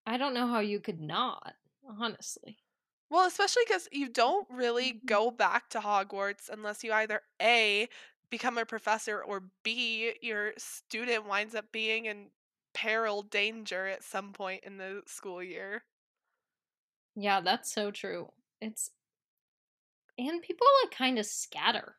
I 0.06 0.18
don't 0.18 0.34
know 0.34 0.48
how 0.48 0.60
you 0.60 0.80
could 0.80 1.00
not, 1.00 1.56
honestly. 1.84 2.58
Well, 3.10 3.26
especially 3.26 3.62
because 3.66 3.88
you 3.92 4.08
don't 4.08 4.48
really 4.50 4.92
go 5.06 5.30
back 5.30 5.68
to 5.70 5.80
Hogwarts 5.80 6.48
unless 6.48 6.82
you 6.82 6.92
either 6.92 7.22
A, 7.40 7.88
become 8.30 8.58
a 8.58 8.66
professor, 8.66 9.22
or 9.22 9.50
B, 9.62 10.14
your 10.20 10.54
student 10.58 11.26
winds 11.26 11.54
up 11.54 11.70
being 11.70 12.06
in 12.06 12.30
peril 12.74 13.22
danger 13.22 13.86
at 13.86 14.02
some 14.02 14.32
point 14.32 14.64
in 14.64 14.76
the 14.76 15.02
school 15.06 15.42
year. 15.42 15.84
Yeah, 17.16 17.40
that's 17.40 17.72
so 17.72 17.90
true. 17.90 18.28
It's 18.60 18.90
and 20.18 20.42
people 20.42 20.66
like 20.82 20.96
kind 20.96 21.18
of 21.18 21.26
scatter. 21.26 21.96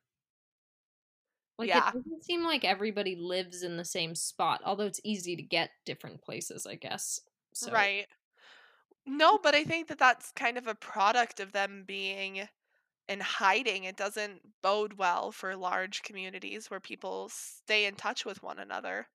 Like 1.57 1.69
it 1.69 1.83
doesn't 1.93 2.23
seem 2.23 2.43
like 2.43 2.65
everybody 2.65 3.15
lives 3.15 3.63
in 3.63 3.77
the 3.77 3.85
same 3.85 4.13
spot, 4.13 4.61
although 4.65 4.85
it's 4.85 4.99
easy 5.03 5.35
to 5.37 5.41
get 5.41 5.69
different 5.85 6.21
places, 6.21 6.67
I 6.67 6.75
guess. 6.75 7.21
So, 7.53 7.71
right. 7.71 8.07
No, 9.05 9.37
mm. 9.37 9.43
but 9.43 9.55
I 9.55 9.63
think 9.63 9.87
that 9.87 9.97
that's 9.97 10.31
kind 10.31 10.57
of 10.57 10.67
a 10.67 10.75
product 10.75 11.39
of 11.39 11.53
them 11.53 11.83
being 11.87 12.47
in 13.07 13.19
hiding. 13.21 13.85
It 13.85 13.95
doesn't 13.95 14.41
bode 14.61 14.93
well 14.93 15.31
for 15.31 15.55
large 15.55 16.03
communities 16.03 16.69
where 16.69 16.81
people 16.81 17.29
stay 17.29 17.85
in 17.85 17.95
touch 17.95 18.25
with 18.25 18.43
one 18.43 18.59
another. 18.59 19.07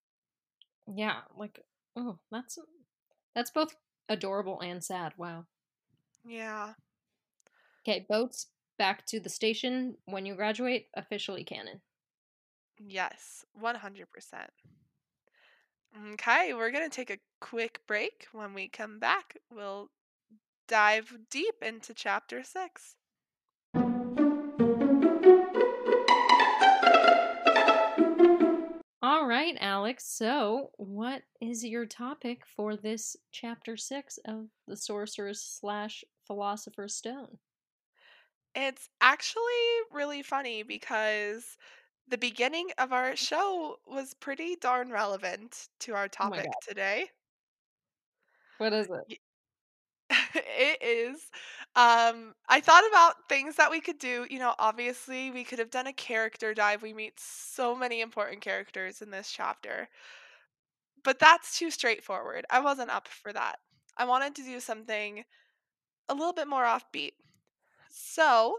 Yeah, 0.86 1.20
like 1.36 1.64
oh, 1.96 2.18
that's 2.30 2.58
uh, 2.58 2.62
that's 3.34 3.50
both 3.50 3.76
adorable 4.08 4.60
and 4.60 4.82
sad. 4.82 5.12
Wow. 5.16 5.46
Yeah. 6.26 6.74
Okay, 7.82 8.06
boats 8.08 8.48
back 8.78 9.06
to 9.06 9.20
the 9.20 9.28
station 9.28 9.96
when 10.06 10.26
you 10.26 10.34
graduate, 10.34 10.88
officially 10.94 11.44
canon. 11.44 11.80
Yes, 12.78 13.44
100%. 13.60 14.06
Okay, 16.12 16.54
we're 16.54 16.70
going 16.70 16.88
to 16.88 16.94
take 16.94 17.10
a 17.10 17.18
quick 17.40 17.80
break. 17.86 18.26
When 18.32 18.54
we 18.54 18.68
come 18.68 18.98
back, 18.98 19.36
we'll 19.52 19.90
dive 20.66 21.14
deep 21.30 21.56
into 21.62 21.92
chapter 21.92 22.42
6. 22.42 22.96
All 29.20 29.26
right, 29.26 29.54
Alex. 29.60 30.06
So, 30.06 30.70
what 30.78 31.20
is 31.42 31.62
your 31.62 31.84
topic 31.84 32.46
for 32.46 32.74
this 32.74 33.18
chapter 33.30 33.76
six 33.76 34.18
of 34.24 34.46
the 34.66 34.78
Sorcerer's 34.78 35.42
slash 35.42 36.02
Philosopher's 36.26 36.94
Stone? 36.94 37.36
It's 38.54 38.88
actually 39.02 39.42
really 39.92 40.22
funny 40.22 40.62
because 40.62 41.58
the 42.08 42.16
beginning 42.16 42.70
of 42.78 42.94
our 42.94 43.10
mm. 43.10 43.16
show 43.18 43.76
was 43.86 44.14
pretty 44.14 44.56
darn 44.58 44.90
relevant 44.90 45.68
to 45.80 45.92
our 45.92 46.04
Oh 46.04 46.08
topic 46.08 46.44
god. 46.46 46.54
today. 46.66 47.10
What 48.56 48.72
is 48.72 48.86
it? 48.86 49.18
It 50.34 50.82
is. 50.82 51.30
Um, 51.76 52.34
I 52.48 52.60
thought 52.60 52.84
about 52.88 53.28
things 53.28 53.56
that 53.56 53.70
we 53.70 53.80
could 53.80 53.98
do. 53.98 54.26
You 54.30 54.38
know, 54.38 54.54
obviously, 54.58 55.30
we 55.30 55.44
could 55.44 55.58
have 55.58 55.70
done 55.70 55.86
a 55.86 55.92
character 55.92 56.54
dive. 56.54 56.82
We 56.82 56.92
meet 56.92 57.18
so 57.18 57.74
many 57.74 58.00
important 58.00 58.40
characters 58.40 59.02
in 59.02 59.10
this 59.10 59.30
chapter, 59.30 59.88
but 61.04 61.18
that's 61.18 61.58
too 61.58 61.70
straightforward. 61.70 62.44
I 62.50 62.60
wasn't 62.60 62.90
up 62.90 63.08
for 63.08 63.32
that. 63.32 63.58
I 63.96 64.04
wanted 64.04 64.34
to 64.36 64.42
do 64.42 64.60
something 64.60 65.24
a 66.08 66.14
little 66.14 66.32
bit 66.32 66.48
more 66.48 66.64
offbeat. 66.64 67.12
So, 67.90 68.58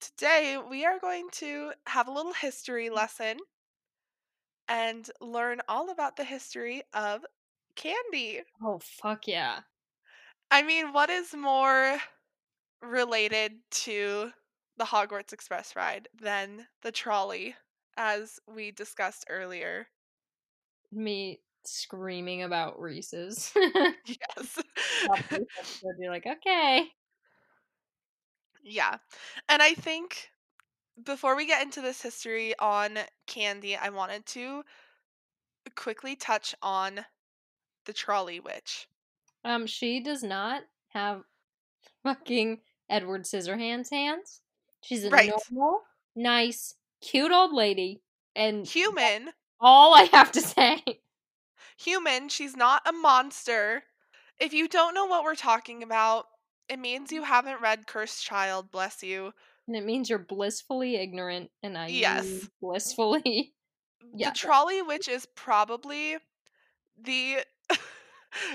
Today, 0.00 0.58
we 0.58 0.84
are 0.86 0.98
going 0.98 1.30
to 1.32 1.72
have 1.86 2.08
a 2.08 2.12
little 2.12 2.32
history 2.32 2.90
lesson 2.90 3.38
and 4.68 5.10
learn 5.20 5.60
all 5.68 5.90
about 5.90 6.16
the 6.16 6.24
history 6.24 6.82
of 6.92 7.24
candy. 7.74 8.42
Oh, 8.62 8.78
fuck 8.78 9.26
yeah. 9.26 9.62
I 10.50 10.62
mean, 10.62 10.92
what 10.92 11.08
is 11.10 11.34
more 11.34 11.98
related 12.82 13.60
to 13.70 14.32
the 14.76 14.84
Hogwarts 14.86 15.32
Express 15.32 15.76
ride 15.76 16.08
than 16.14 16.68
the 16.82 16.92
trolley, 16.92 17.56
as 17.96 18.40
we 18.46 18.70
discussed 18.72 19.26
earlier? 19.28 19.88
Me 20.92 21.40
screaming 21.64 22.42
about 22.42 22.80
Reese's. 22.80 23.52
Yes. 24.06 24.58
You're 25.98 26.10
like, 26.10 26.26
okay. 26.26 26.88
yeah. 28.62 28.96
And 29.48 29.62
I 29.62 29.74
think 29.74 30.30
before 31.04 31.36
we 31.36 31.46
get 31.46 31.62
into 31.62 31.80
this 31.80 32.02
history 32.02 32.54
on 32.58 32.98
candy, 33.26 33.76
I 33.76 33.90
wanted 33.90 34.26
to 34.26 34.64
quickly 35.76 36.16
touch 36.16 36.54
on 36.62 37.06
the 37.86 37.92
trolley 37.92 38.40
witch. 38.40 38.88
Um, 39.48 39.66
she 39.66 40.00
does 40.00 40.22
not 40.22 40.62
have 40.90 41.22
fucking 42.02 42.60
Edward 42.90 43.22
Scissorhands 43.24 43.90
hands. 43.90 44.42
She's 44.82 45.04
a 45.04 45.10
Right. 45.10 45.32
normal, 45.50 45.82
nice, 46.14 46.74
cute 47.00 47.32
old 47.32 47.52
lady, 47.54 48.02
and 48.36 48.66
Human 48.66 49.32
all 49.58 49.94
I 49.94 50.02
have 50.12 50.30
to 50.32 50.40
say. 50.42 51.00
human. 51.78 52.28
She's 52.28 52.56
not 52.56 52.82
a 52.86 52.92
monster. 52.92 53.84
If 54.38 54.52
you 54.52 54.68
don't 54.68 54.94
know 54.94 55.06
what 55.06 55.24
we're 55.24 55.34
talking 55.34 55.82
about, 55.82 56.26
it 56.68 56.78
means 56.78 57.10
you 57.10 57.22
haven't 57.24 57.60
read 57.62 57.86
Cursed 57.86 58.22
Child, 58.24 58.70
bless 58.70 59.02
you. 59.02 59.32
And 59.66 59.76
it 59.76 59.84
means 59.84 60.10
you're 60.10 60.18
blissfully 60.18 60.96
ignorant, 60.96 61.50
and 61.62 61.76
I 61.76 61.86
Yes. 61.88 62.48
blissfully. 62.60 63.54
Yeah, 64.14 64.30
The 64.30 64.36
trolley 64.38 64.80
witch 64.80 65.08
is 65.08 65.26
probably 65.34 66.18
the 66.96 67.38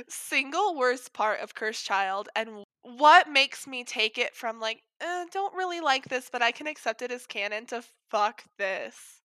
single 0.07 0.75
worst 0.75 1.13
part 1.13 1.39
of 1.41 1.55
Cursed 1.55 1.85
Child, 1.85 2.29
and 2.35 2.63
what 2.81 3.29
makes 3.29 3.65
me 3.65 3.83
take 3.83 4.17
it 4.17 4.35
from 4.35 4.59
like, 4.59 4.81
eh, 5.01 5.25
don't 5.31 5.55
really 5.55 5.79
like 5.79 6.09
this, 6.09 6.29
but 6.31 6.41
I 6.41 6.51
can 6.51 6.67
accept 6.67 7.01
it 7.01 7.11
as 7.11 7.25
canon 7.25 7.65
to 7.67 7.83
fuck 8.09 8.43
this. 8.57 9.21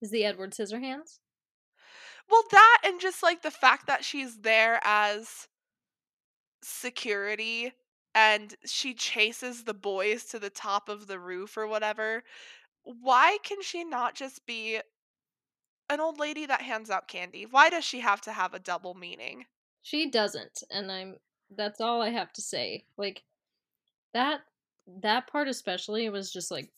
is 0.00 0.10
the 0.10 0.24
Edward 0.24 0.52
Scissorhands. 0.52 1.18
Well, 2.30 2.44
that 2.50 2.82
and 2.84 3.00
just 3.00 3.22
like 3.22 3.42
the 3.42 3.50
fact 3.50 3.86
that 3.88 4.04
she's 4.04 4.38
there 4.38 4.80
as 4.84 5.48
security 6.62 7.72
and 8.14 8.54
she 8.64 8.94
chases 8.94 9.64
the 9.64 9.74
boys 9.74 10.24
to 10.26 10.38
the 10.38 10.50
top 10.50 10.88
of 10.88 11.06
the 11.06 11.18
roof 11.18 11.56
or 11.56 11.66
whatever. 11.66 12.22
Why 12.82 13.38
can 13.44 13.62
she 13.62 13.84
not 13.84 14.14
just 14.14 14.46
be 14.46 14.80
an 15.88 16.00
old 16.00 16.18
lady 16.18 16.46
that 16.46 16.62
hands 16.62 16.90
out 16.90 17.08
candy? 17.08 17.46
Why 17.50 17.68
does 17.70 17.84
she 17.84 18.00
have 18.00 18.20
to 18.22 18.32
have 18.32 18.54
a 18.54 18.58
double 18.58 18.94
meaning? 18.94 19.46
She 19.82 20.10
doesn't, 20.10 20.62
and 20.70 20.90
I'm. 20.90 21.16
That's 21.56 21.80
all 21.80 22.00
I 22.00 22.10
have 22.10 22.32
to 22.34 22.42
say. 22.42 22.84
Like 22.96 23.22
that. 24.14 24.40
That 25.02 25.28
part 25.28 25.46
especially 25.46 26.08
was 26.08 26.32
just 26.32 26.50
like 26.50 26.70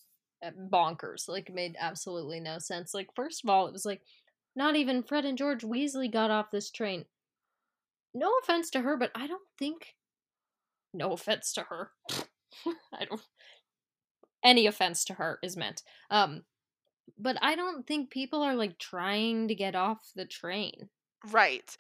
uh, 0.45 0.51
bonkers. 0.71 1.29
Like 1.29 1.53
made 1.53 1.77
absolutely 1.79 2.41
no 2.41 2.59
sense. 2.59 2.93
Like 2.95 3.09
first 3.15 3.43
of 3.43 3.51
all, 3.51 3.67
it 3.67 3.73
was 3.73 3.87
like 3.87 4.03
not 4.55 4.77
even 4.77 5.03
Fred 5.03 5.25
and 5.25 5.39
George 5.39 5.63
Weasley 5.63 6.11
got 6.13 6.31
off 6.31 6.51
this 6.51 6.71
train. 6.71 7.05
No 8.15 8.31
offense 8.43 8.71
to 8.71 8.81
her, 8.83 8.97
but 8.97 9.11
I 9.15 9.27
don't 9.27 9.49
think. 9.59 9.95
No 10.93 11.13
offense 11.13 11.53
to 11.55 11.63
her. 11.63 11.91
I 12.93 13.07
don't. 13.07 13.23
Any 14.45 14.67
offense 14.67 15.05
to 15.07 15.15
her 15.15 15.39
is 15.43 15.57
meant. 15.57 15.83
Um, 16.11 16.43
but 17.19 17.37
I 17.41 17.55
don't 17.57 17.87
think 17.87 18.11
people 18.11 18.43
are 18.43 18.55
like 18.55 18.79
trying 18.79 19.49
to 19.49 19.55
get 19.55 19.75
off 19.75 20.11
the 20.15 20.27
train. 20.27 20.91
Right. 21.31 21.77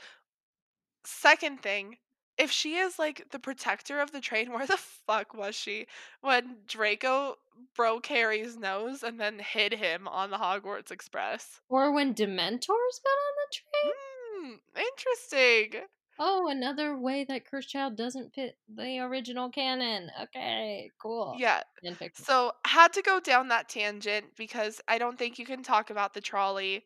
Second 1.04 1.62
thing, 1.62 1.97
if 2.38 2.50
she 2.50 2.76
is 2.76 2.99
like 2.99 3.26
the 3.30 3.38
protector 3.38 4.00
of 4.00 4.12
the 4.12 4.21
train, 4.21 4.52
where 4.52 4.66
the 4.66 4.76
fuck 4.76 5.35
was 5.35 5.54
she 5.54 5.87
when 6.21 6.56
Draco 6.66 7.37
broke 7.76 8.06
Harry's 8.06 8.56
nose 8.56 9.02
and 9.02 9.21
then 9.21 9.38
hid 9.38 9.75
him 9.75 10.09
on 10.09 10.30
the 10.30 10.38
Hogwarts 10.38 10.90
Express? 10.90 11.61
Or 11.68 11.92
when 11.92 12.14
Dementors 12.14 12.68
got 12.68 13.18
on 13.18 13.35
the 13.38 13.52
train. 13.52 13.92
Hmm, 14.35 14.54
interesting. 14.76 15.87
Oh, 16.18 16.49
another 16.49 16.97
way 16.97 17.25
that 17.28 17.47
Cursed 17.50 17.71
Child 17.71 17.97
doesn't 17.97 18.35
fit 18.35 18.56
the 18.73 18.99
original 19.00 19.50
canon. 19.50 20.11
Okay, 20.23 20.90
cool. 21.00 21.35
Yeah. 21.38 21.62
So 22.14 22.52
had 22.64 22.92
to 22.92 23.02
go 23.02 23.18
down 23.18 23.49
that 23.49 23.68
tangent 23.68 24.26
because 24.37 24.80
I 24.87 24.99
don't 24.99 25.18
think 25.18 25.38
you 25.38 25.47
can 25.47 25.62
talk 25.62 25.90
about 25.90 26.14
the 26.14 26.21
trolley 26.21 26.85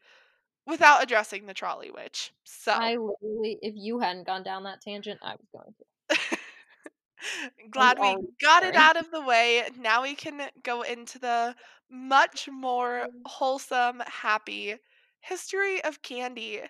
without 0.67 1.03
addressing 1.03 1.47
the 1.47 1.55
trolley 1.55 1.91
witch. 1.91 2.33
So 2.45 2.73
I 2.73 2.97
literally, 2.97 3.59
if 3.63 3.75
you 3.77 3.99
hadn't 3.99 4.27
gone 4.27 4.43
down 4.43 4.65
that 4.65 4.81
tangent, 4.81 5.21
I 5.23 5.35
was 5.37 5.47
going 5.53 5.75
to. 5.79 6.39
glad 7.71 7.99
we 7.99 8.17
got 8.43 8.63
it 8.63 8.75
out 8.75 8.97
of 8.97 9.11
the 9.11 9.23
way. 9.23 9.63
Now 9.79 10.03
we 10.03 10.15
can 10.15 10.49
go 10.63 10.83
into 10.83 11.19
the 11.19 11.55
much 11.91 12.49
more 12.51 13.07
mm. 13.07 13.11
wholesome, 13.25 14.03
happy 14.07 14.77
history 15.21 15.83
of 15.85 16.03
candy. 16.03 16.63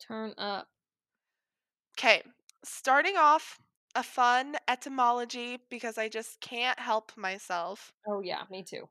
Turn 0.00 0.34
up. 0.38 0.68
Okay, 1.96 2.22
starting 2.64 3.16
off 3.16 3.58
a 3.94 4.02
fun 4.02 4.56
etymology 4.66 5.60
because 5.70 5.98
I 5.98 6.08
just 6.08 6.40
can't 6.40 6.78
help 6.78 7.12
myself. 7.16 7.92
Oh 8.06 8.20
yeah, 8.20 8.42
me 8.50 8.62
too. 8.62 8.88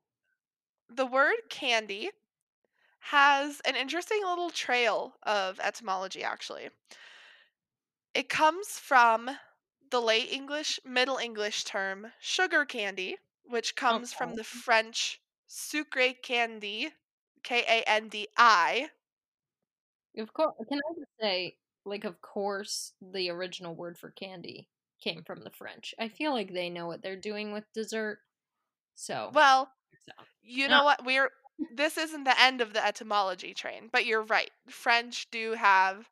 The 0.89 1.05
word 1.05 1.35
candy 1.49 2.11
has 3.03 3.59
an 3.61 3.75
interesting 3.75 4.21
little 4.23 4.49
trail 4.49 5.15
of 5.23 5.59
etymology, 5.59 6.23
actually. 6.23 6.69
It 8.15 8.27
comes 8.27 8.79
from 8.79 9.37
the 9.91 10.01
late 10.01 10.31
English, 10.31 10.79
Middle 10.83 11.17
English 11.17 11.63
term 11.63 12.11
sugar 12.19 12.65
candy, 12.65 13.19
which 13.43 13.75
comes 13.75 14.11
from 14.11 14.33
the 14.33 14.43
French 14.43 15.21
sucre 15.45 16.13
candi, 16.15 16.93
K 17.43 17.61
A 17.67 17.83
N 17.87 18.09
D 18.09 18.29
I. 18.35 18.89
Of 20.17 20.33
course, 20.33 20.55
can 20.67 20.79
I 20.79 20.93
just 20.99 21.11
say, 21.19 21.57
like, 21.85 22.03
of 22.03 22.21
course, 22.21 22.93
the 23.01 23.29
original 23.29 23.75
word 23.75 23.97
for 23.97 24.11
candy 24.11 24.69
came 24.99 25.23
from 25.23 25.43
the 25.43 25.51
French. 25.51 25.93
I 25.99 26.07
feel 26.09 26.31
like 26.33 26.53
they 26.53 26.69
know 26.69 26.87
what 26.87 27.01
they're 27.01 27.15
doing 27.15 27.51
with 27.51 27.71
dessert. 27.73 28.19
So, 28.95 29.33
Well, 29.33 29.71
so. 29.93 30.13
you 30.41 30.67
know 30.67 30.83
what? 30.83 31.05
We're 31.05 31.31
this 31.71 31.97
isn't 31.97 32.23
the 32.23 32.39
end 32.41 32.61
of 32.61 32.73
the 32.73 32.85
etymology 32.85 33.53
train, 33.53 33.89
but 33.91 34.05
you're 34.05 34.23
right. 34.23 34.51
French 34.67 35.29
do 35.31 35.53
have 35.53 36.09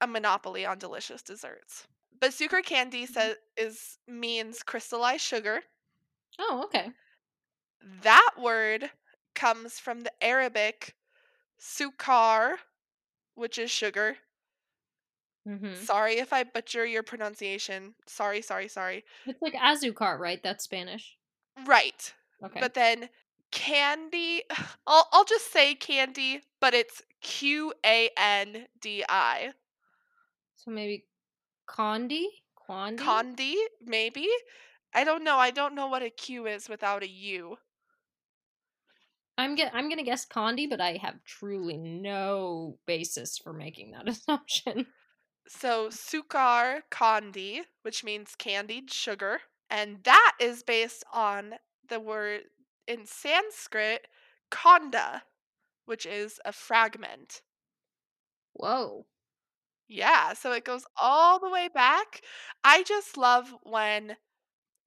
a 0.00 0.06
monopoly 0.06 0.64
on 0.66 0.78
delicious 0.78 1.22
desserts. 1.22 1.86
But 2.18 2.32
sucre 2.34 2.62
candi 2.62 3.06
says 3.06 3.36
is 3.56 3.98
means 4.08 4.62
crystallized 4.62 5.22
sugar. 5.22 5.62
oh, 6.38 6.64
okay. 6.64 6.92
That 8.02 8.32
word 8.38 8.90
comes 9.34 9.78
from 9.78 10.00
the 10.02 10.12
Arabic 10.22 10.94
sukar, 11.58 12.58
which 13.34 13.58
is 13.58 13.70
sugar. 13.70 14.18
hmm 15.46 15.74
Sorry 15.74 16.18
if 16.18 16.32
I 16.32 16.42
butcher 16.44 16.84
your 16.84 17.02
pronunciation. 17.02 17.94
Sorry, 18.06 18.42
sorry, 18.42 18.68
sorry. 18.68 19.04
It's 19.26 19.40
like 19.42 19.54
Azucar, 19.54 20.18
right? 20.18 20.42
That's 20.42 20.64
Spanish. 20.64 21.16
Right. 21.66 22.12
Okay. 22.44 22.60
But 22.60 22.74
then 22.74 23.08
candy, 23.52 24.42
I'll, 24.86 25.08
I'll 25.12 25.24
just 25.24 25.52
say 25.52 25.74
candy, 25.74 26.42
but 26.60 26.74
it's 26.74 27.02
Q 27.22 27.72
A 27.84 28.10
N 28.16 28.66
D 28.80 29.04
I. 29.08 29.52
so 30.56 30.70
maybe 30.70 31.04
Condi? 31.68 32.26
Quandi? 32.68 32.98
Condi, 32.98 33.54
maybe? 33.84 34.28
I 34.94 35.04
don't 35.04 35.24
know. 35.24 35.36
I 35.36 35.50
don't 35.50 35.74
know 35.74 35.88
what 35.88 36.02
a 36.02 36.10
Q 36.10 36.46
is 36.46 36.68
without 36.68 37.02
a 37.02 37.08
U. 37.08 37.58
I'm 39.38 39.54
get 39.54 39.72
I'm 39.74 39.88
gonna 39.88 40.02
guess 40.02 40.26
Condi, 40.26 40.68
but 40.68 40.80
I 40.80 40.98
have 41.02 41.22
truly 41.24 41.76
no 41.76 42.78
basis 42.86 43.38
for 43.38 43.52
making 43.52 43.92
that 43.92 44.08
assumption. 44.14 44.86
So 45.48 45.88
sukar 45.88 46.80
kandi, 46.90 47.60
which 47.82 48.02
means 48.02 48.34
candied 48.36 48.90
sugar, 48.90 49.40
and 49.70 50.02
that 50.04 50.32
is 50.40 50.62
based 50.62 51.04
on 51.12 51.54
the 51.88 52.00
word 52.00 52.42
in 52.86 53.06
Sanskrit 53.06 54.08
khanda, 54.50 55.22
which 55.84 56.06
is 56.06 56.40
a 56.44 56.52
fragment. 56.52 57.42
Whoa. 58.52 59.06
Yeah, 59.88 60.32
so 60.32 60.52
it 60.52 60.64
goes 60.64 60.84
all 61.00 61.38
the 61.38 61.50
way 61.50 61.68
back. 61.68 62.22
I 62.64 62.82
just 62.82 63.16
love 63.16 63.54
when 63.62 64.16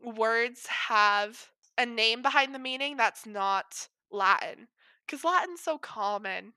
words 0.01 0.67
have 0.67 1.51
a 1.77 1.85
name 1.85 2.21
behind 2.21 2.53
the 2.53 2.59
meaning 2.59 2.97
that's 2.97 3.25
not 3.25 3.87
Latin, 4.11 4.67
because 5.05 5.23
Latin's 5.23 5.61
so 5.61 5.77
common. 5.77 6.53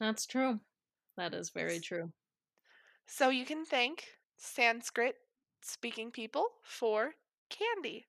That's 0.00 0.26
true. 0.26 0.60
That 1.16 1.34
is 1.34 1.50
very 1.50 1.80
true. 1.80 2.12
So 3.06 3.28
you 3.28 3.44
can 3.44 3.64
thank 3.64 4.06
Sanskrit 4.38 5.16
speaking 5.60 6.10
people 6.10 6.48
for 6.62 7.12
candy. 7.50 8.06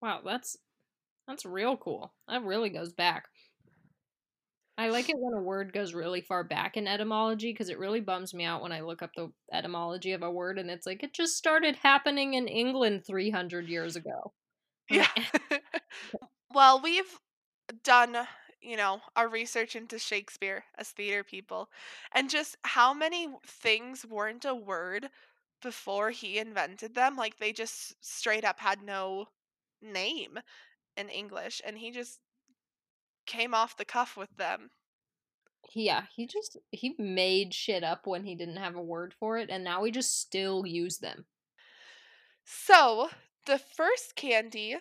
Wow, 0.00 0.20
that's 0.24 0.56
that's 1.28 1.44
real 1.46 1.76
cool. 1.76 2.12
That 2.28 2.42
really 2.42 2.70
goes 2.70 2.92
back. 2.92 3.26
I 4.78 4.90
like 4.90 5.08
it 5.08 5.18
when 5.18 5.34
a 5.34 5.42
word 5.42 5.72
goes 5.72 5.92
really 5.92 6.20
far 6.20 6.44
back 6.44 6.76
in 6.76 6.86
etymology 6.86 7.52
because 7.52 7.68
it 7.68 7.80
really 7.80 8.00
bums 8.00 8.32
me 8.32 8.44
out 8.44 8.62
when 8.62 8.70
I 8.70 8.80
look 8.80 9.02
up 9.02 9.10
the 9.16 9.32
etymology 9.52 10.12
of 10.12 10.22
a 10.22 10.30
word 10.30 10.56
and 10.56 10.70
it's 10.70 10.86
like 10.86 11.02
it 11.02 11.12
just 11.12 11.36
started 11.36 11.74
happening 11.76 12.34
in 12.34 12.46
England 12.46 13.04
300 13.04 13.68
years 13.68 13.96
ago. 13.96 14.32
Yeah. 14.90 15.08
Eh. 15.50 15.58
well, 16.54 16.80
we've 16.80 17.18
done, 17.84 18.16
you 18.60 18.76
know, 18.76 19.00
our 19.16 19.28
research 19.28 19.76
into 19.76 19.98
Shakespeare 19.98 20.64
as 20.78 20.90
theater 20.90 21.24
people 21.24 21.68
and 22.14 22.30
just 22.30 22.56
how 22.62 22.94
many 22.94 23.28
things 23.46 24.06
weren't 24.06 24.44
a 24.44 24.54
word 24.54 25.10
before 25.62 26.10
he 26.10 26.38
invented 26.38 26.94
them. 26.94 27.16
Like 27.16 27.38
they 27.38 27.52
just 27.52 27.94
straight 28.00 28.44
up 28.44 28.60
had 28.60 28.82
no 28.82 29.26
name 29.82 30.38
in 30.98 31.08
English 31.10 31.62
and 31.64 31.78
he 31.78 31.90
just 31.92 32.20
came 33.26 33.54
off 33.54 33.76
the 33.76 33.84
cuff 33.84 34.16
with 34.16 34.34
them. 34.36 34.72
yeah, 35.74 36.06
he 36.14 36.26
just 36.26 36.56
he 36.70 36.94
made 36.98 37.52
shit 37.54 37.84
up 37.84 38.06
when 38.06 38.24
he 38.24 38.34
didn't 38.34 38.56
have 38.56 38.74
a 38.76 38.82
word 38.82 39.14
for 39.14 39.38
it 39.38 39.50
and 39.50 39.62
now 39.64 39.82
we 39.82 39.90
just 39.90 40.18
still 40.20 40.66
use 40.66 40.98
them. 40.98 41.26
So, 42.44 43.10
the 43.46 43.60
first 43.60 44.16
candy, 44.16 44.78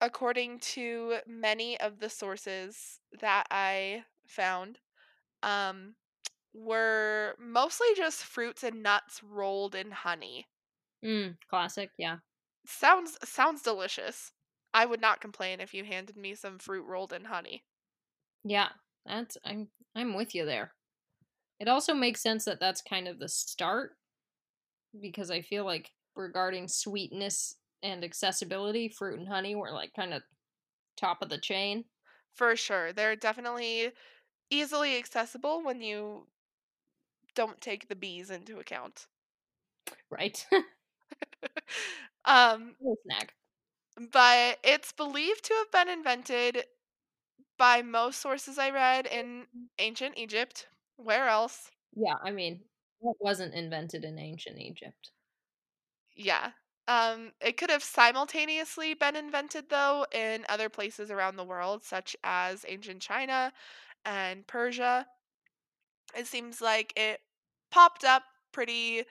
according 0.00 0.60
to 0.60 1.20
many 1.26 1.78
of 1.80 1.98
the 1.98 2.10
sources 2.10 3.00
that 3.20 3.46
I 3.50 4.04
found, 4.26 4.80
um, 5.42 5.96
were 6.54 7.36
mostly 7.38 7.88
just 7.96 8.24
fruits 8.24 8.64
and 8.64 8.82
nuts 8.82 9.22
rolled 9.22 9.74
in 9.74 9.92
honey. 9.92 10.46
Mm, 11.02 11.38
classic, 11.48 11.92
yeah. 11.98 12.18
Sounds 12.66 13.16
sounds 13.26 13.62
delicious. 13.62 14.32
I 14.74 14.84
would 14.84 15.00
not 15.00 15.22
complain 15.22 15.58
if 15.60 15.72
you 15.72 15.84
handed 15.84 16.18
me 16.18 16.34
some 16.34 16.58
fruit 16.58 16.84
rolled 16.84 17.14
in 17.14 17.24
honey. 17.26 17.64
Yeah, 18.44 18.70
that's 19.06 19.36
I'm 19.44 19.70
I'm 19.94 20.14
with 20.14 20.34
you 20.34 20.44
there. 20.44 20.74
It 21.60 21.68
also 21.68 21.94
makes 21.94 22.22
sense 22.22 22.46
that 22.46 22.60
that's 22.60 22.82
kind 22.82 23.08
of 23.08 23.18
the 23.18 23.28
start 23.28 23.98
because 25.00 25.30
I 25.30 25.40
feel 25.40 25.64
like 25.64 25.92
regarding 26.16 26.68
sweetness 26.68 27.56
and 27.82 28.04
accessibility, 28.04 28.88
fruit 28.88 29.18
and 29.18 29.28
honey 29.28 29.54
were 29.54 29.72
like 29.72 29.92
kind 29.94 30.14
of 30.14 30.22
top 30.96 31.22
of 31.22 31.28
the 31.30 31.38
chain, 31.38 31.86
For 32.34 32.54
sure. 32.54 32.92
They're 32.92 33.16
definitely 33.16 33.92
easily 34.50 34.96
accessible 34.98 35.62
when 35.62 35.80
you 35.82 36.28
don't 37.36 37.60
take 37.60 37.86
the 37.86 37.94
bees 37.94 38.28
into 38.28 38.58
account. 38.58 39.06
right? 40.10 40.46
um, 42.24 42.76
Little 42.78 42.98
snack. 43.04 43.34
But 43.96 44.58
it's 44.64 44.92
believed 44.92 45.44
to 45.44 45.54
have 45.54 45.70
been 45.70 45.88
invented 45.88 46.66
by 47.58 47.82
most 47.82 48.20
sources 48.20 48.58
I 48.58 48.70
read 48.70 49.06
in 49.06 49.48
ancient 49.78 50.18
Egypt. 50.18 50.68
Where 50.96 51.28
else? 51.28 51.70
Yeah, 51.94 52.16
I 52.22 52.30
mean, 52.30 52.68
what 52.98 53.16
wasn't 53.20 53.54
invented 53.54 54.04
in 54.04 54.18
ancient 54.18 54.58
Egypt? 54.58 55.12
Yeah. 56.14 56.52
Um, 56.86 57.32
it 57.40 57.56
could 57.56 57.70
have 57.70 57.82
simultaneously 57.82 58.92
been 58.94 59.16
invented 59.16 59.70
though 59.70 60.06
in 60.12 60.44
other 60.48 60.68
places 60.68 61.10
around 61.10 61.36
the 61.36 61.44
world, 61.44 61.82
such 61.84 62.14
as 62.22 62.64
ancient 62.68 63.00
China 63.02 63.52
and 64.04 64.46
Persia. 64.46 65.08
It 66.14 66.26
seems 66.26 66.60
like 66.60 66.92
it 66.96 67.20
popped 67.70 68.04
up 68.04 68.24
pretty 68.52 69.04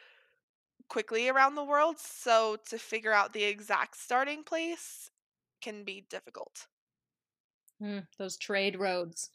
quickly 0.89 1.29
around 1.29 1.55
the 1.55 1.63
world, 1.63 1.97
so 1.97 2.57
to 2.69 2.77
figure 2.77 3.13
out 3.13 3.33
the 3.33 3.43
exact 3.43 3.97
starting 3.97 4.43
place 4.43 5.11
can 5.61 5.83
be 5.83 6.05
difficult. 6.09 6.67
Hmm, 7.79 7.99
those 8.17 8.37
trade 8.37 8.79
roads. 8.79 9.31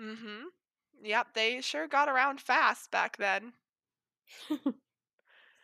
Mm-hmm. 0.00 0.44
Yep, 1.02 1.28
they 1.34 1.60
sure 1.60 1.88
got 1.88 2.08
around 2.08 2.40
fast 2.40 2.90
back 2.90 3.16
then. 3.16 3.52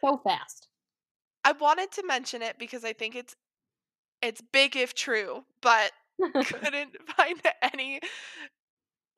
so 0.00 0.18
fast. 0.18 0.68
I 1.44 1.52
wanted 1.52 1.92
to 1.92 2.06
mention 2.06 2.42
it 2.42 2.58
because 2.58 2.84
I 2.84 2.92
think 2.92 3.14
it's 3.14 3.36
it's 4.22 4.40
big 4.40 4.76
if 4.76 4.94
true, 4.94 5.44
but 5.60 5.92
couldn't 6.18 6.96
find 7.16 7.40
any 7.62 8.00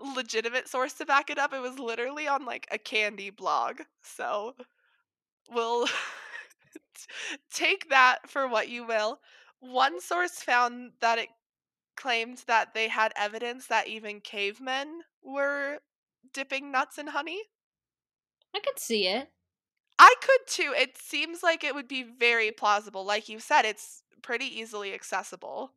legitimate 0.01 0.69
source 0.69 0.95
to 0.95 1.07
back 1.07 1.31
it 1.31 1.39
up. 1.39 1.53
It 1.53 1.63
was 1.63 1.79
literally 1.79 2.27
on 2.27 2.45
like 2.45 2.67
a 2.71 2.79
candy 2.79 3.31
blog. 3.31 3.81
So 4.03 4.55
we'll 5.51 5.87
take 7.53 7.89
that 7.91 8.29
for 8.29 8.49
what 8.49 8.69
you 8.69 8.87
will. 8.87 9.21
One 9.61 10.01
source 10.01 10.43
found 10.43 10.93
that 11.01 11.19
it 11.19 11.29
claimed 11.97 12.39
that 12.47 12.75
they 12.75 12.89
had 12.89 13.13
evidence 13.17 13.69
that 13.69 13.89
even 13.89 14.21
cavemen 14.21 15.03
were 15.23 15.81
dipping 16.33 16.71
nuts 16.73 16.99
in 16.99 17.09
honey. 17.09 17.43
I 18.53 18.59
could 18.61 18.79
see 18.81 19.07
it. 19.07 19.31
I 19.99 20.15
could 20.21 20.47
too. 20.47 20.75
It 20.77 20.99
seems 20.99 21.43
like 21.43 21.65
it 21.65 21.75
would 21.75 21.89
be 21.89 22.03
very 22.03 22.51
plausible. 22.53 23.05
Like 23.05 23.29
you 23.29 23.41
said, 23.41 23.65
it's 23.65 24.03
pretty 24.23 24.47
easily 24.47 24.93
accessible. 24.93 25.73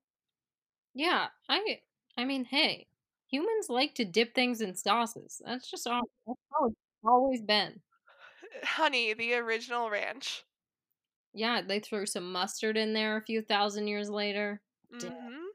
Yeah, 0.93 1.29
I 1.47 1.81
I 2.17 2.25
mean, 2.25 2.45
hey, 2.45 2.87
humans 3.27 3.69
like 3.69 3.95
to 3.95 4.05
dip 4.05 4.33
things 4.35 4.61
in 4.61 4.75
sauces. 4.75 5.41
That's 5.45 5.69
just 5.69 5.87
all 5.87 6.03
that's 6.27 6.39
how 6.51 6.67
it's 6.67 6.75
always 7.03 7.41
been. 7.41 7.81
Honey, 8.63 9.13
the 9.13 9.33
original 9.35 9.89
ranch. 9.89 10.43
Yeah, 11.33 11.61
they 11.61 11.79
threw 11.79 12.05
some 12.05 12.31
mustard 12.31 12.75
in 12.77 12.93
there 12.93 13.17
a 13.17 13.21
few 13.23 13.41
thousand 13.41 13.87
years 13.87 14.09
later. 14.09 14.61
Mhm. 14.93 15.45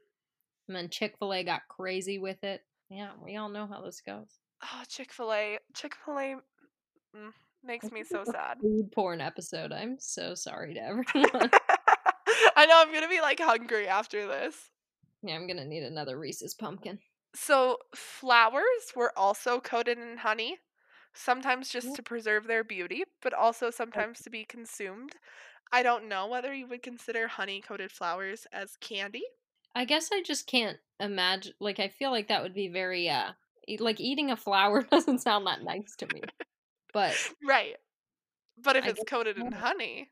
And 0.67 0.75
then 0.75 0.89
Chick-fil-A 0.89 1.43
got 1.43 1.67
crazy 1.67 2.17
with 2.17 2.43
it. 2.43 2.65
Yeah, 2.89 3.11
we 3.21 3.35
all 3.35 3.49
know 3.49 3.67
how 3.67 3.81
this 3.81 4.01
goes. 4.01 4.39
Oh, 4.63 4.83
Chick-fil-A. 4.87 5.59
Chick-fil-A 5.75 6.35
mm, 7.15 7.33
makes 7.63 7.91
me 7.91 8.03
so 8.03 8.23
sad. 8.23 8.59
food 8.61 8.91
porn 8.93 9.21
episode. 9.21 9.71
I'm 9.71 9.97
so 9.99 10.33
sorry 10.33 10.73
to 10.75 10.79
everyone. 10.83 11.51
I 12.55 12.65
know 12.65 12.77
I'm 12.81 12.89
going 12.91 13.03
to 13.03 13.09
be 13.09 13.21
like 13.21 13.39
hungry 13.39 13.87
after 13.87 14.25
this. 14.27 14.55
yeah, 15.21 15.35
I'm 15.35 15.45
gonna 15.47 15.65
need 15.65 15.83
another 15.83 16.17
Reese's 16.17 16.53
pumpkin. 16.53 16.99
So, 17.35 17.77
flowers 17.95 18.93
were 18.95 19.11
also 19.17 19.59
coated 19.59 19.97
in 19.97 20.17
honey, 20.17 20.57
sometimes 21.15 21.69
just 21.69 21.95
to 21.95 22.03
preserve 22.03 22.47
their 22.47 22.63
beauty, 22.63 23.03
but 23.21 23.33
also 23.33 23.71
sometimes 23.71 24.19
to 24.21 24.29
be 24.29 24.45
consumed. 24.45 25.13
I 25.71 25.83
don't 25.83 26.07
know 26.07 26.27
whether 26.27 26.53
you 26.53 26.67
would 26.67 26.83
consider 26.83 27.27
honey 27.27 27.61
coated 27.61 27.91
flowers 27.91 28.45
as 28.53 28.77
candy. 28.79 29.23
I 29.73 29.85
guess 29.85 30.09
I 30.13 30.21
just 30.21 30.47
can't 30.47 30.77
imagine. 30.99 31.53
Like, 31.59 31.79
I 31.79 31.87
feel 31.87 32.11
like 32.11 32.27
that 32.27 32.43
would 32.43 32.53
be 32.53 32.67
very 32.67 33.09
uh, 33.09 33.31
like 33.79 33.99
eating 33.99 34.31
a 34.31 34.37
flower 34.37 34.83
doesn't 34.91 35.19
sound 35.19 35.47
that 35.47 35.63
nice 35.63 35.95
to 35.97 36.07
me. 36.13 36.21
But 36.93 37.15
Right. 37.45 37.75
But 38.61 38.77
if 38.77 38.85
I 38.85 38.89
it's 38.89 39.03
coated 39.05 39.37
in 39.37 39.51
honey, 39.51 40.11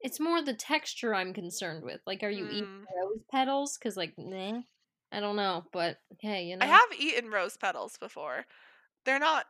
it's 0.00 0.18
more 0.18 0.42
the 0.42 0.54
texture 0.54 1.14
I'm 1.14 1.34
concerned 1.34 1.84
with. 1.84 2.00
Like, 2.06 2.22
are 2.22 2.30
you 2.30 2.46
eating 2.46 2.64
mm, 2.64 3.02
rose 3.02 3.20
petals? 3.30 3.76
Because, 3.76 3.96
like, 3.96 4.14
nah, 4.16 4.60
I 5.12 5.20
don't 5.20 5.36
know. 5.36 5.64
But 5.72 5.98
hey, 6.20 6.44
you 6.44 6.56
know, 6.56 6.64
I 6.64 6.68
have 6.68 6.88
eaten 6.98 7.30
rose 7.30 7.58
petals 7.58 7.98
before. 7.98 8.46
They're 9.04 9.18
not 9.18 9.46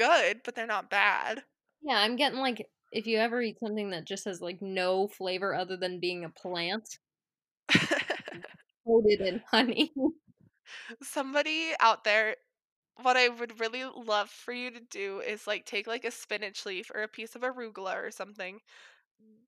good, 0.00 0.40
but 0.44 0.54
they're 0.54 0.66
not 0.66 0.90
bad. 0.90 1.42
yeah, 1.82 1.96
I'm 1.96 2.16
getting 2.16 2.38
like 2.40 2.66
if 2.92 3.06
you 3.06 3.18
ever 3.18 3.40
eat 3.40 3.58
something 3.60 3.90
that 3.90 4.06
just 4.06 4.24
has 4.24 4.40
like 4.40 4.60
no 4.60 5.06
flavor 5.08 5.54
other 5.54 5.76
than 5.76 6.00
being 6.00 6.24
a 6.24 6.30
plant 6.30 6.98
coated 8.86 9.20
in 9.20 9.42
honey. 9.50 9.92
Somebody 11.02 11.70
out 11.80 12.04
there, 12.04 12.36
what 13.02 13.16
I 13.16 13.28
would 13.28 13.60
really 13.60 13.84
love 13.84 14.30
for 14.30 14.52
you 14.52 14.70
to 14.70 14.80
do 14.80 15.20
is 15.20 15.46
like 15.46 15.66
take 15.66 15.86
like 15.86 16.04
a 16.04 16.10
spinach 16.10 16.66
leaf 16.66 16.90
or 16.94 17.02
a 17.02 17.08
piece 17.08 17.34
of 17.36 17.42
arugula 17.42 17.96
or 17.96 18.10
something, 18.10 18.60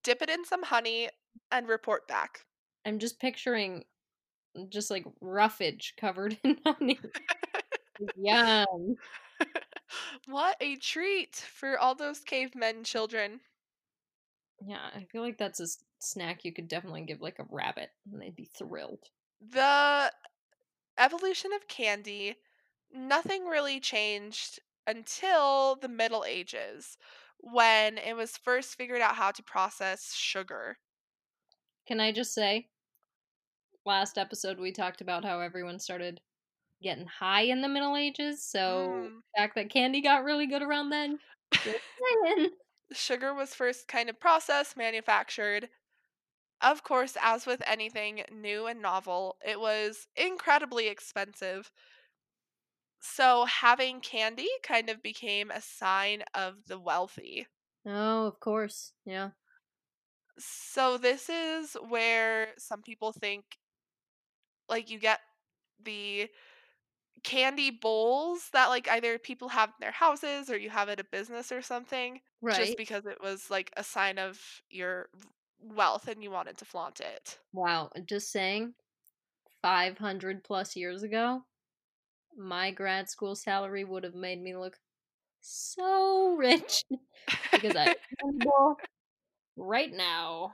dip 0.05 0.23
it 0.23 0.31
in 0.31 0.45
some 0.45 0.63
honey, 0.63 1.09
and 1.51 1.69
report 1.69 2.07
back. 2.07 2.41
I'm 2.85 2.99
just 2.99 3.21
picturing 3.21 3.85
just 4.69 4.91
like 4.91 5.05
roughage 5.21 5.95
covered 5.99 6.37
in 6.45 6.59
honey. 6.65 7.01
Yum. 8.17 8.97
What 10.27 10.57
a 10.61 10.77
treat 10.77 11.37
for 11.37 11.79
all 11.79 11.95
those 11.95 12.21
cavemen 12.21 12.85
children. 12.85 13.43
Yeah, 14.65 14.91
I 14.95 15.05
feel 15.05 15.21
like 15.21 15.37
that's 15.37 15.61
a 15.61 15.65
s- 15.65 15.85
snack 15.99 16.43
you 16.45 16.55
could 16.55 16.67
definitely 16.69 17.03
give 17.05 17.21
like 17.21 17.39
a 17.39 17.45
rabbit 17.51 17.91
and 18.11 18.21
they'd 18.23 18.35
be 18.35 18.47
thrilled. 18.47 19.11
The 19.43 20.13
evolution 20.99 21.53
of 21.53 21.69
candy, 21.69 22.43
nothing 22.91 23.47
really 23.47 23.81
changed 23.81 24.61
until 24.87 25.77
the 25.77 25.89
Middle 25.89 26.25
Ages 26.25 26.99
when 27.39 27.99
it 27.99 28.15
was 28.17 28.39
first 28.39 28.77
figured 28.77 29.03
out 29.03 29.17
how 29.17 29.33
to 29.33 29.43
process 29.43 30.15
sugar. 30.15 30.79
Can 31.87 32.01
I 32.01 32.11
just 32.11 32.35
say, 32.35 32.71
last 33.85 34.19
episode 34.19 34.59
we 34.59 34.73
talked 34.73 35.01
about 35.01 35.25
how 35.25 35.39
everyone 35.41 35.79
started 35.79 36.21
getting 36.83 37.07
high 37.07 37.43
in 37.43 37.63
the 37.63 37.69
Middle 37.69 37.97
Ages, 37.97 38.45
so 38.45 38.89
Mm. 38.89 39.23
the 39.35 39.41
fact 39.41 39.55
that 39.57 39.71
candy 39.71 40.01
got 40.01 40.25
really 40.25 40.47
good 40.47 40.63
around 40.63 40.91
then. 40.91 41.19
Sugar 42.93 43.35
was 43.35 43.55
first 43.55 43.89
kind 43.89 44.09
of 44.11 44.21
processed, 44.21 44.77
manufactured. 44.77 45.71
Of 46.61 46.83
course, 46.85 47.17
as 47.21 47.47
with 47.47 47.63
anything 47.67 48.25
new 48.31 48.67
and 48.67 48.83
novel, 48.83 49.39
it 49.45 49.61
was 49.61 50.09
incredibly 50.17 50.89
expensive. 50.89 51.73
So 53.03 53.45
having 53.45 54.01
candy 54.01 54.49
kind 54.63 54.89
of 54.89 55.03
became 55.03 55.51
a 55.51 55.61
sign 55.61 56.23
of 56.33 56.65
the 56.65 56.79
wealthy. 56.79 57.47
Oh, 57.87 58.27
of 58.27 58.41
course. 58.41 58.93
Yeah. 59.05 59.33
So 60.39 60.99
this 60.99 61.29
is 61.31 61.75
where 61.75 62.55
some 62.59 62.83
people 62.83 63.13
think 63.13 63.59
like 64.69 64.91
you 64.91 64.99
get 64.99 65.21
the 65.83 66.29
candy 67.25 67.71
bowls 67.71 68.49
that 68.53 68.67
like 68.67 68.89
either 68.91 69.19
people 69.19 69.49
have 69.49 69.69
in 69.69 69.75
their 69.81 69.93
houses 69.93 70.51
or 70.51 70.57
you 70.57 70.71
have 70.71 70.89
at 70.89 71.01
a 71.01 71.05
business 71.05 71.53
or 71.53 71.63
something 71.63 72.21
right. 72.41 72.57
just 72.57 72.77
because 72.77 73.07
it 73.07 73.19
was 73.23 73.51
like 73.51 73.73
a 73.77 73.85
sign 73.85 74.19
of 74.19 74.41
your 74.71 75.09
wealth 75.61 76.09
and 76.09 76.23
you 76.23 76.31
wanted 76.31 76.59
to 76.59 76.65
flaunt 76.65 77.01
it. 77.01 77.39
Wow. 77.53 77.91
Just 78.07 78.33
saying, 78.33 78.75
500 79.63 80.43
plus 80.43 80.75
years 80.75 81.03
ago, 81.03 81.45
my 82.37 82.71
grad 82.71 83.09
school 83.09 83.37
salary 83.37 83.85
would 83.85 84.05
have 84.05 84.15
made 84.15 84.43
me 84.43 84.57
look 84.57 84.77
so 85.41 86.35
rich 86.37 86.85
because 87.53 87.77
I 87.77 87.95
right 89.57 89.93
now. 89.93 90.53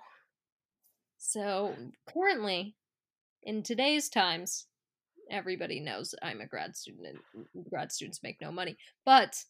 So 1.18 1.74
currently, 2.06 2.76
in 3.42 3.62
today's 3.62 4.08
times, 4.08 4.66
everybody 5.30 5.80
knows 5.80 6.14
I'm 6.22 6.40
a 6.40 6.46
grad 6.46 6.76
student 6.76 7.18
and 7.34 7.46
grad 7.70 7.92
students 7.92 8.22
make 8.22 8.40
no 8.40 8.52
money. 8.52 8.78
But 9.04 9.44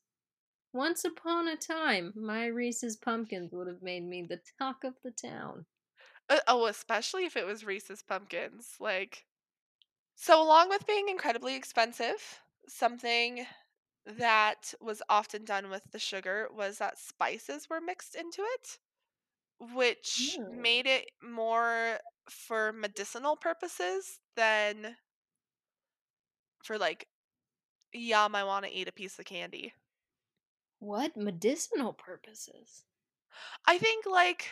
once 0.72 1.04
upon 1.04 1.48
a 1.48 1.56
time, 1.56 2.12
my 2.16 2.46
Reese's 2.46 2.96
pumpkins 2.96 3.52
would 3.52 3.68
have 3.68 3.82
made 3.82 4.04
me 4.04 4.22
the 4.22 4.40
talk 4.58 4.84
of 4.84 4.94
the 5.02 5.10
town. 5.10 5.66
Uh, 6.28 6.40
oh, 6.46 6.66
especially 6.66 7.24
if 7.24 7.36
it 7.36 7.46
was 7.46 7.64
Reese's 7.64 8.02
pumpkins. 8.02 8.76
Like 8.80 9.26
so 10.16 10.42
along 10.42 10.68
with 10.68 10.86
being 10.86 11.08
incredibly 11.08 11.54
expensive, 11.54 12.40
something 12.68 13.46
that 14.06 14.74
was 14.80 15.02
often 15.08 15.44
done 15.44 15.70
with 15.70 15.82
the 15.92 15.98
sugar 15.98 16.48
was 16.52 16.78
that 16.78 16.98
spices 16.98 17.68
were 17.70 17.80
mixed 17.80 18.14
into 18.14 18.42
it, 18.42 18.78
which 19.60 20.38
Hmm. 20.38 20.48
made 20.48 20.86
it 20.86 21.10
more 21.22 22.00
for 22.30 22.72
medicinal 22.72 23.36
purposes 23.36 24.20
than 24.36 24.96
for 26.64 26.78
like, 26.78 27.08
yum, 27.92 28.34
I 28.34 28.44
want 28.44 28.66
to 28.66 28.72
eat 28.72 28.88
a 28.88 28.92
piece 28.92 29.18
of 29.18 29.26
candy. 29.26 29.74
What 30.80 31.16
medicinal 31.16 31.92
purposes? 31.92 32.84
I 33.66 33.78
think 33.78 34.06
like 34.06 34.50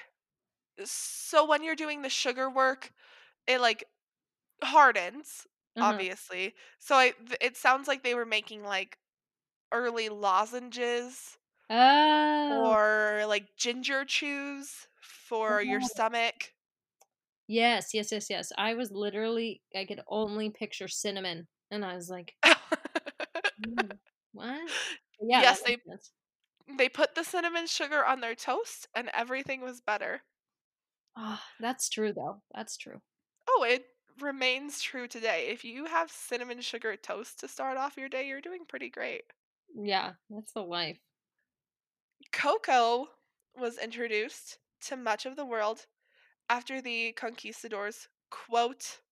so 0.85 1.47
when 1.47 1.62
you're 1.64 1.77
doing 1.77 2.03
the 2.03 2.11
sugar 2.11 2.51
work, 2.51 2.92
it 3.47 3.61
like 3.61 3.85
hardens, 4.64 5.47
huh. 5.77 6.03
obviously. 6.03 6.55
So 6.81 6.97
I 6.97 7.14
it 7.40 7.57
sounds 7.57 7.88
like 7.88 8.03
they 8.05 8.16
were 8.16 8.27
making 8.27 8.64
like 8.64 8.99
early 9.73 10.09
lozenges 10.11 11.38
Oh, 11.71 12.77
or 12.77 13.25
like 13.27 13.57
ginger 13.57 14.05
chews 14.05 14.88
for 15.01 15.61
your 15.62 15.81
stomach. 15.81 16.53
yes, 17.47 17.95
yes, 17.95 18.12
yes, 18.12 18.31
yes. 18.31 18.53
I 18.59 18.75
was 18.75 18.90
literally, 18.90 19.62
I 19.75 19.85
could 19.85 20.01
only 20.09 20.51
picture 20.51 20.88
cinnamon, 20.88 21.49
and 21.71 21.85
I 21.85 21.95
was 21.95 22.11
like, 22.11 22.37
"Mm, 23.61 23.99
what? 24.33 24.73
Yeah, 25.21 25.53
yes, 25.53 25.63
they 25.63 25.79
sense. 25.87 26.13
they 26.79 26.89
put 26.89 27.15
the 27.17 27.25
cinnamon 27.25 27.67
sugar 27.67 28.05
on 28.05 28.21
their 28.21 28.35
toast 28.37 28.89
and 28.95 29.11
everything 29.11 29.61
was 29.63 29.81
better. 29.81 30.23
Ah, 31.17 31.45
that's 31.59 31.89
true 31.89 32.13
though. 32.13 32.43
That's 32.55 32.77
true. 32.77 33.03
Oh, 33.49 33.65
it 33.65 33.89
remains 34.21 34.81
true 34.81 35.09
today. 35.09 35.49
If 35.49 35.65
you 35.65 35.87
have 35.87 36.13
cinnamon 36.13 36.61
sugar 36.61 36.97
toast 36.97 37.41
to 37.41 37.49
start 37.49 37.77
off 37.77 37.97
your 37.97 38.09
day, 38.09 38.29
you're 38.29 38.41
doing 38.41 38.65
pretty 38.67 38.89
great. 38.89 39.25
Yeah, 39.75 40.15
that's 40.29 40.53
the 40.53 40.63
life. 40.65 40.99
Cocoa 42.31 43.17
was 43.53 43.79
introduced 43.79 44.61
to 44.83 44.97
much 44.97 45.27
of 45.27 45.35
the 45.35 45.45
world 45.45 45.89
after 46.49 46.81
the 46.83 47.13
conquistadors, 47.15 48.09
quote, 48.31 49.03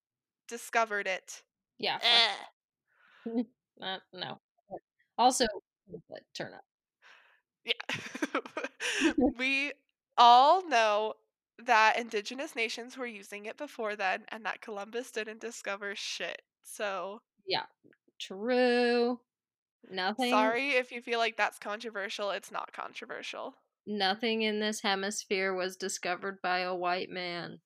discovered 0.48 1.06
it. 1.08 1.44
Yeah. 1.78 1.98
Eh. 2.02 3.42
uh, 3.82 3.98
no. 4.12 4.40
Also, 5.18 5.46
turn 6.34 6.52
up. 6.54 6.64
Yeah. 7.64 7.72
we 9.38 9.72
all 10.16 10.66
know 10.68 11.14
that 11.64 11.98
indigenous 11.98 12.56
nations 12.56 12.96
were 12.96 13.06
using 13.06 13.46
it 13.46 13.56
before 13.56 13.96
then 13.96 14.24
and 14.28 14.44
that 14.44 14.60
Columbus 14.60 15.10
didn't 15.10 15.40
discover 15.40 15.94
shit. 15.94 16.42
So, 16.62 17.20
Yeah, 17.46 17.64
true. 18.20 19.20
Nothing, 19.90 20.30
sorry 20.30 20.70
if 20.70 20.90
you 20.90 21.02
feel 21.02 21.18
like 21.18 21.36
that's 21.36 21.58
controversial. 21.58 22.30
It's 22.30 22.50
not 22.50 22.72
controversial. 22.72 23.54
nothing 23.86 24.42
in 24.42 24.60
this 24.60 24.80
hemisphere 24.80 25.52
was 25.54 25.76
discovered 25.76 26.40
by 26.42 26.60
a 26.60 26.74
white 26.74 27.10
man. 27.10 27.60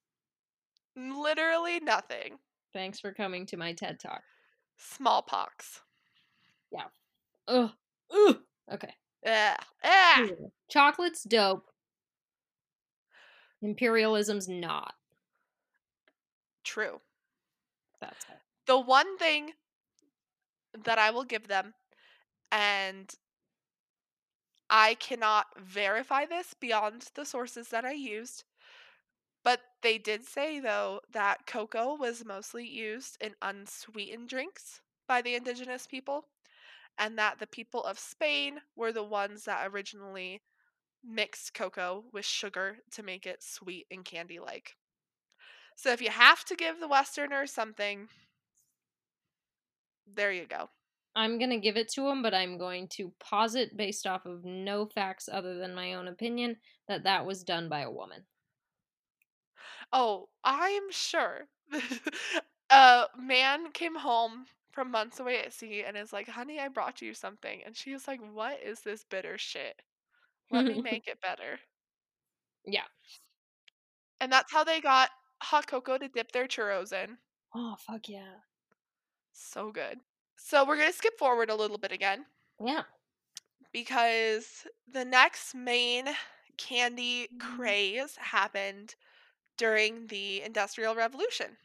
Literally 0.96 1.78
nothing. 1.78 2.38
Thanks 2.72 3.00
for 3.00 3.12
coming 3.12 3.46
to 3.46 3.56
my 3.56 3.72
TED 3.72 3.98
talk. 3.98 4.22
Smallpox. 4.76 5.80
Yeah. 6.70 6.84
Ugh. 7.48 7.70
Ugh. 8.12 8.36
Okay. 8.72 8.94
Ugh. 9.26 9.58
Ah. 9.84 10.26
Chocolate's 10.68 11.24
dope. 11.24 11.66
Imperialism's 13.62 14.48
not. 14.48 14.94
True. 16.62 17.00
That's 18.00 18.24
it. 18.26 18.38
The 18.66 18.78
one 18.78 19.16
thing 19.18 19.52
that 20.84 20.98
I 20.98 21.10
will 21.10 21.24
give 21.24 21.48
them, 21.48 21.74
and 22.52 23.12
I 24.70 24.94
cannot 24.94 25.46
verify 25.58 26.26
this 26.26 26.54
beyond 26.54 27.06
the 27.14 27.24
sources 27.24 27.68
that 27.68 27.84
I 27.84 27.92
used, 27.92 28.44
they 29.82 29.98
did 29.98 30.24
say 30.24 30.60
though 30.60 31.00
that 31.12 31.46
cocoa 31.46 31.94
was 31.94 32.24
mostly 32.24 32.66
used 32.66 33.16
in 33.20 33.34
unsweetened 33.42 34.28
drinks 34.28 34.80
by 35.06 35.22
the 35.22 35.34
indigenous 35.34 35.86
people, 35.86 36.26
and 36.98 37.18
that 37.18 37.38
the 37.38 37.46
people 37.46 37.82
of 37.84 37.98
Spain 37.98 38.60
were 38.76 38.92
the 38.92 39.04
ones 39.04 39.44
that 39.44 39.66
originally 39.70 40.42
mixed 41.04 41.54
cocoa 41.54 42.04
with 42.12 42.24
sugar 42.24 42.78
to 42.92 43.02
make 43.02 43.26
it 43.26 43.42
sweet 43.42 43.86
and 43.90 44.04
candy 44.04 44.38
like. 44.38 44.76
So 45.76 45.92
if 45.92 46.02
you 46.02 46.10
have 46.10 46.44
to 46.46 46.56
give 46.56 46.80
the 46.80 46.88
Westerners 46.88 47.52
something, 47.52 48.08
there 50.12 50.32
you 50.32 50.46
go. 50.46 50.70
I'm 51.14 51.38
gonna 51.38 51.58
give 51.58 51.76
it 51.76 51.88
to 51.94 52.08
him, 52.08 52.22
but 52.22 52.34
I'm 52.34 52.58
going 52.58 52.88
to 52.96 53.12
posit 53.20 53.76
based 53.76 54.06
off 54.06 54.26
of 54.26 54.44
no 54.44 54.86
facts 54.86 55.28
other 55.32 55.56
than 55.56 55.74
my 55.74 55.94
own 55.94 56.08
opinion 56.08 56.56
that 56.88 57.04
that 57.04 57.26
was 57.26 57.44
done 57.44 57.68
by 57.68 57.80
a 57.80 57.90
woman. 57.90 58.24
Oh, 59.92 60.28
I'm 60.44 60.90
sure. 60.90 61.46
a 62.70 63.06
man 63.18 63.70
came 63.72 63.94
home 63.96 64.46
from 64.72 64.90
months 64.90 65.20
away 65.20 65.40
at 65.40 65.52
sea 65.52 65.84
and 65.84 65.96
is 65.96 66.12
like, 66.12 66.28
honey, 66.28 66.60
I 66.60 66.68
brought 66.68 67.02
you 67.02 67.14
something. 67.14 67.62
And 67.64 67.76
she 67.76 67.92
was 67.92 68.06
like, 68.08 68.20
what 68.32 68.60
is 68.62 68.80
this 68.80 69.04
bitter 69.04 69.38
shit? 69.38 69.80
Let 70.50 70.66
me 70.66 70.78
make 70.82 71.06
it 71.08 71.20
better. 71.20 71.58
yeah. 72.66 72.86
And 74.20 74.30
that's 74.32 74.52
how 74.52 74.64
they 74.64 74.80
got 74.80 75.10
hot 75.42 75.66
cocoa 75.66 75.98
to 75.98 76.08
dip 76.08 76.32
their 76.32 76.46
churros 76.46 76.92
in. 76.92 77.18
Oh 77.54 77.76
fuck 77.78 78.08
yeah. 78.08 78.40
So 79.32 79.70
good. 79.72 79.98
So 80.36 80.64
we're 80.66 80.76
going 80.76 80.90
to 80.90 80.96
skip 80.96 81.18
forward 81.18 81.50
a 81.50 81.54
little 81.56 81.78
bit 81.78 81.92
again 81.92 82.26
Yeah. 82.60 82.82
because 83.72 84.66
the 84.92 85.04
next 85.04 85.54
main 85.54 86.06
candy 86.56 87.28
mm-hmm. 87.28 87.56
craze 87.56 88.16
happened 88.16 88.94
during 89.58 90.06
the 90.06 90.42
Industrial 90.42 90.94
Revolution. 90.94 91.58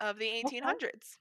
of 0.00 0.18
the 0.18 0.26
1800s. 0.26 1.18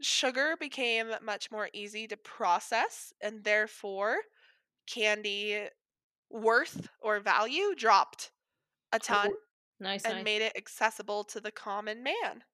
Sugar 0.00 0.56
became 0.58 1.12
much 1.22 1.50
more 1.50 1.70
easy 1.72 2.06
to 2.08 2.16
process, 2.16 3.12
and 3.22 3.44
therefore, 3.44 4.18
candy 4.86 5.68
worth 6.30 6.88
or 7.00 7.20
value 7.20 7.74
dropped 7.74 8.30
a 8.92 8.98
ton 8.98 9.30
Oh, 9.32 9.36
nice, 9.80 10.04
and 10.04 10.16
nice. 10.16 10.24
made 10.24 10.42
it 10.42 10.52
accessible 10.56 11.24
to 11.24 11.40
the 11.40 11.52
common 11.52 12.02
man. 12.02 12.44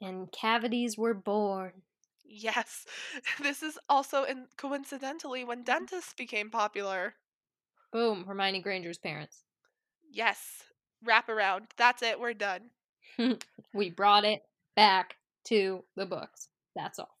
And 0.00 0.30
cavities 0.32 0.96
were 0.96 1.14
born. 1.14 1.82
Yes, 2.24 2.86
this 3.42 3.62
is 3.62 3.78
also 3.88 4.24
in 4.24 4.46
coincidentally 4.56 5.44
when 5.44 5.58
mm-hmm. 5.58 5.72
dentists 5.72 6.14
became 6.14 6.50
popular. 6.50 7.14
Boom, 7.92 8.24
Hermione 8.24 8.62
Granger's 8.62 8.98
parents. 8.98 9.42
Yes, 10.10 10.64
wrap 11.04 11.28
around. 11.28 11.68
That's 11.76 12.02
it, 12.02 12.20
we're 12.20 12.34
done. 12.34 12.70
we 13.74 13.90
brought 13.90 14.24
it 14.24 14.42
back 14.76 15.16
to 15.44 15.84
the 15.96 16.06
books. 16.06 16.48
That's 16.74 16.98
all. 16.98 17.16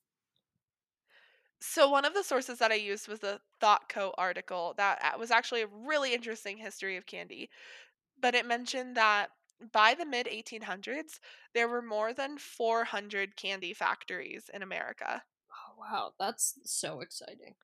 So 1.60 1.90
one 1.90 2.04
of 2.04 2.14
the 2.14 2.24
sources 2.24 2.58
that 2.58 2.72
I 2.72 2.76
used 2.76 3.06
was 3.06 3.20
the 3.20 3.40
ThoughtCo 3.60 4.14
article 4.16 4.74
that 4.78 4.98
uh, 5.02 5.18
was 5.18 5.30
actually 5.30 5.62
a 5.62 5.66
really 5.66 6.14
interesting 6.14 6.56
history 6.56 6.96
of 6.96 7.06
candy, 7.06 7.50
but 8.20 8.34
it 8.34 8.46
mentioned 8.46 8.96
that 8.96 9.30
by 9.72 9.94
the 9.94 10.06
mid 10.06 10.26
1800s, 10.26 11.20
there 11.54 11.68
were 11.68 11.82
more 11.82 12.14
than 12.14 12.38
400 12.38 13.36
candy 13.36 13.74
factories 13.74 14.50
in 14.52 14.62
America. 14.62 15.22
Oh, 15.52 15.74
wow, 15.78 16.14
that's 16.18 16.58
so 16.64 17.00
exciting. 17.00 17.54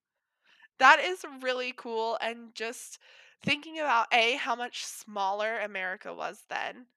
That 0.79 1.01
is 1.01 1.25
really 1.41 1.73
cool 1.75 2.19
and 2.21 2.55
just 2.55 2.99
thinking 3.43 3.79
about 3.79 4.09
A, 4.13 4.37
how 4.37 4.55
much 4.57 4.85
smaller 4.85 5.59
America 5.61 6.13
was 6.15 6.45
then 6.49 6.89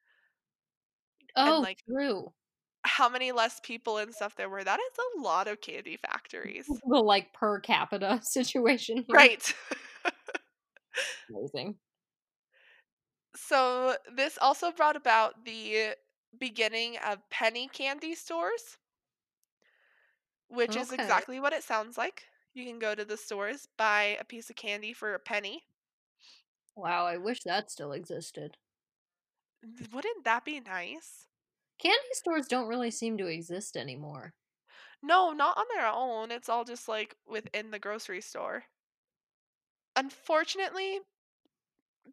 and 1.46 1.58
Oh, 1.58 1.62
like 1.62 1.84
true. 1.86 2.34
how 2.84 3.08
many 3.10 3.32
less 3.32 3.60
people 3.62 3.98
and 3.98 4.14
stuff 4.14 4.36
there 4.36 4.50
were. 4.50 4.64
That 4.64 4.80
is 4.80 4.98
a 5.18 5.22
lot 5.22 5.48
of 5.48 5.62
candy 5.62 5.98
factories. 5.98 6.68
The 6.90 6.98
like 7.02 7.34
per 7.34 7.60
capita 7.60 8.20
situation 8.24 9.04
here. 9.08 9.30
Right. 9.30 9.54
Amazing. 11.30 11.80
So 13.36 13.98
this 14.12 14.38
also 14.38 14.72
brought 14.72 14.96
about 14.96 15.44
the 15.46 15.96
beginning 16.38 16.98
of 16.98 17.28
penny 17.30 17.68
candy 17.68 18.14
stores, 18.16 18.78
which 20.50 20.76
is 20.76 20.92
exactly 20.92 21.40
what 21.40 21.54
it 21.54 21.64
sounds 21.64 21.98
like. 21.98 22.28
You 22.54 22.66
can 22.66 22.78
go 22.80 22.94
to 22.94 23.06
the 23.06 23.16
stores, 23.16 23.68
buy 23.78 24.18
a 24.20 24.26
piece 24.26 24.50
of 24.50 24.56
candy 24.58 24.92
for 24.92 25.14
a 25.14 25.20
penny. 25.20 25.66
Wow, 26.76 27.06
I 27.06 27.18
wish 27.18 27.44
that 27.44 27.70
still 27.70 27.92
existed. 27.92 28.58
Wouldn't 29.94 30.26
that 30.26 30.44
be 30.44 30.60
nice? 30.60 31.30
Candy 31.80 32.14
stores 32.14 32.48
don't 32.48 32.68
really 32.68 32.92
seem 32.92 33.18
to 33.18 33.26
exist 33.26 33.76
anymore. 33.76 34.36
No, 35.02 35.34
not 35.34 35.58
on 35.58 35.66
their 35.74 35.88
own. 35.88 36.32
It's 36.32 36.48
all 36.48 36.64
just 36.64 36.88
like 36.88 37.18
within 37.26 37.72
the 37.72 37.80
grocery 37.80 38.22
store. 38.22 38.68
Unfortunately, 39.96 41.00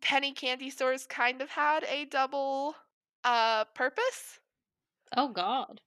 penny 0.00 0.32
candy 0.32 0.70
stores 0.70 1.06
kind 1.06 1.42
of 1.42 1.50
had 1.50 1.84
a 1.84 2.04
double 2.06 2.76
uh 3.24 3.64
purpose. 3.66 4.40
Oh 5.16 5.32
god. 5.32 5.80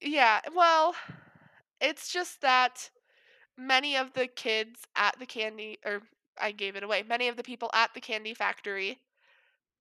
Yeah, 0.00 0.40
well, 0.54 0.94
it's 1.80 2.12
just 2.12 2.40
that 2.42 2.90
many 3.56 3.96
of 3.96 4.14
the 4.14 4.28
kids 4.28 4.86
at 4.96 5.18
the 5.18 5.26
candy 5.26 5.78
or 5.84 6.02
I 6.40 6.52
gave 6.52 6.76
it 6.76 6.82
away. 6.82 7.02
Many 7.02 7.28
of 7.28 7.36
the 7.36 7.42
people 7.42 7.70
at 7.74 7.94
the 7.94 8.00
candy 8.00 8.34
factory 8.34 9.02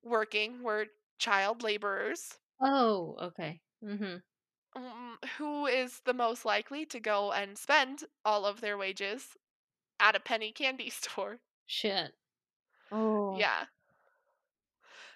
working 0.04 0.64
were 0.64 0.88
child 1.20 1.64
laborers. 1.64 2.40
Oh, 2.62 3.16
okay. 3.20 3.62
Mm-hmm. 3.84 4.18
Mm, 4.76 5.24
Who 5.38 5.68
is 5.68 6.00
the 6.00 6.14
most 6.16 6.44
likely 6.44 6.84
to 6.88 7.00
go 7.00 7.32
and 7.32 7.56
spend 7.56 8.06
all 8.26 8.48
of 8.48 8.62
their 8.62 8.80
wages 8.80 9.38
at 10.00 10.16
a 10.16 10.20
penny 10.22 10.52
candy 10.54 10.90
store? 10.92 11.42
Shit. 11.66 12.16
Oh, 12.92 13.50
Yeah. 13.50 13.68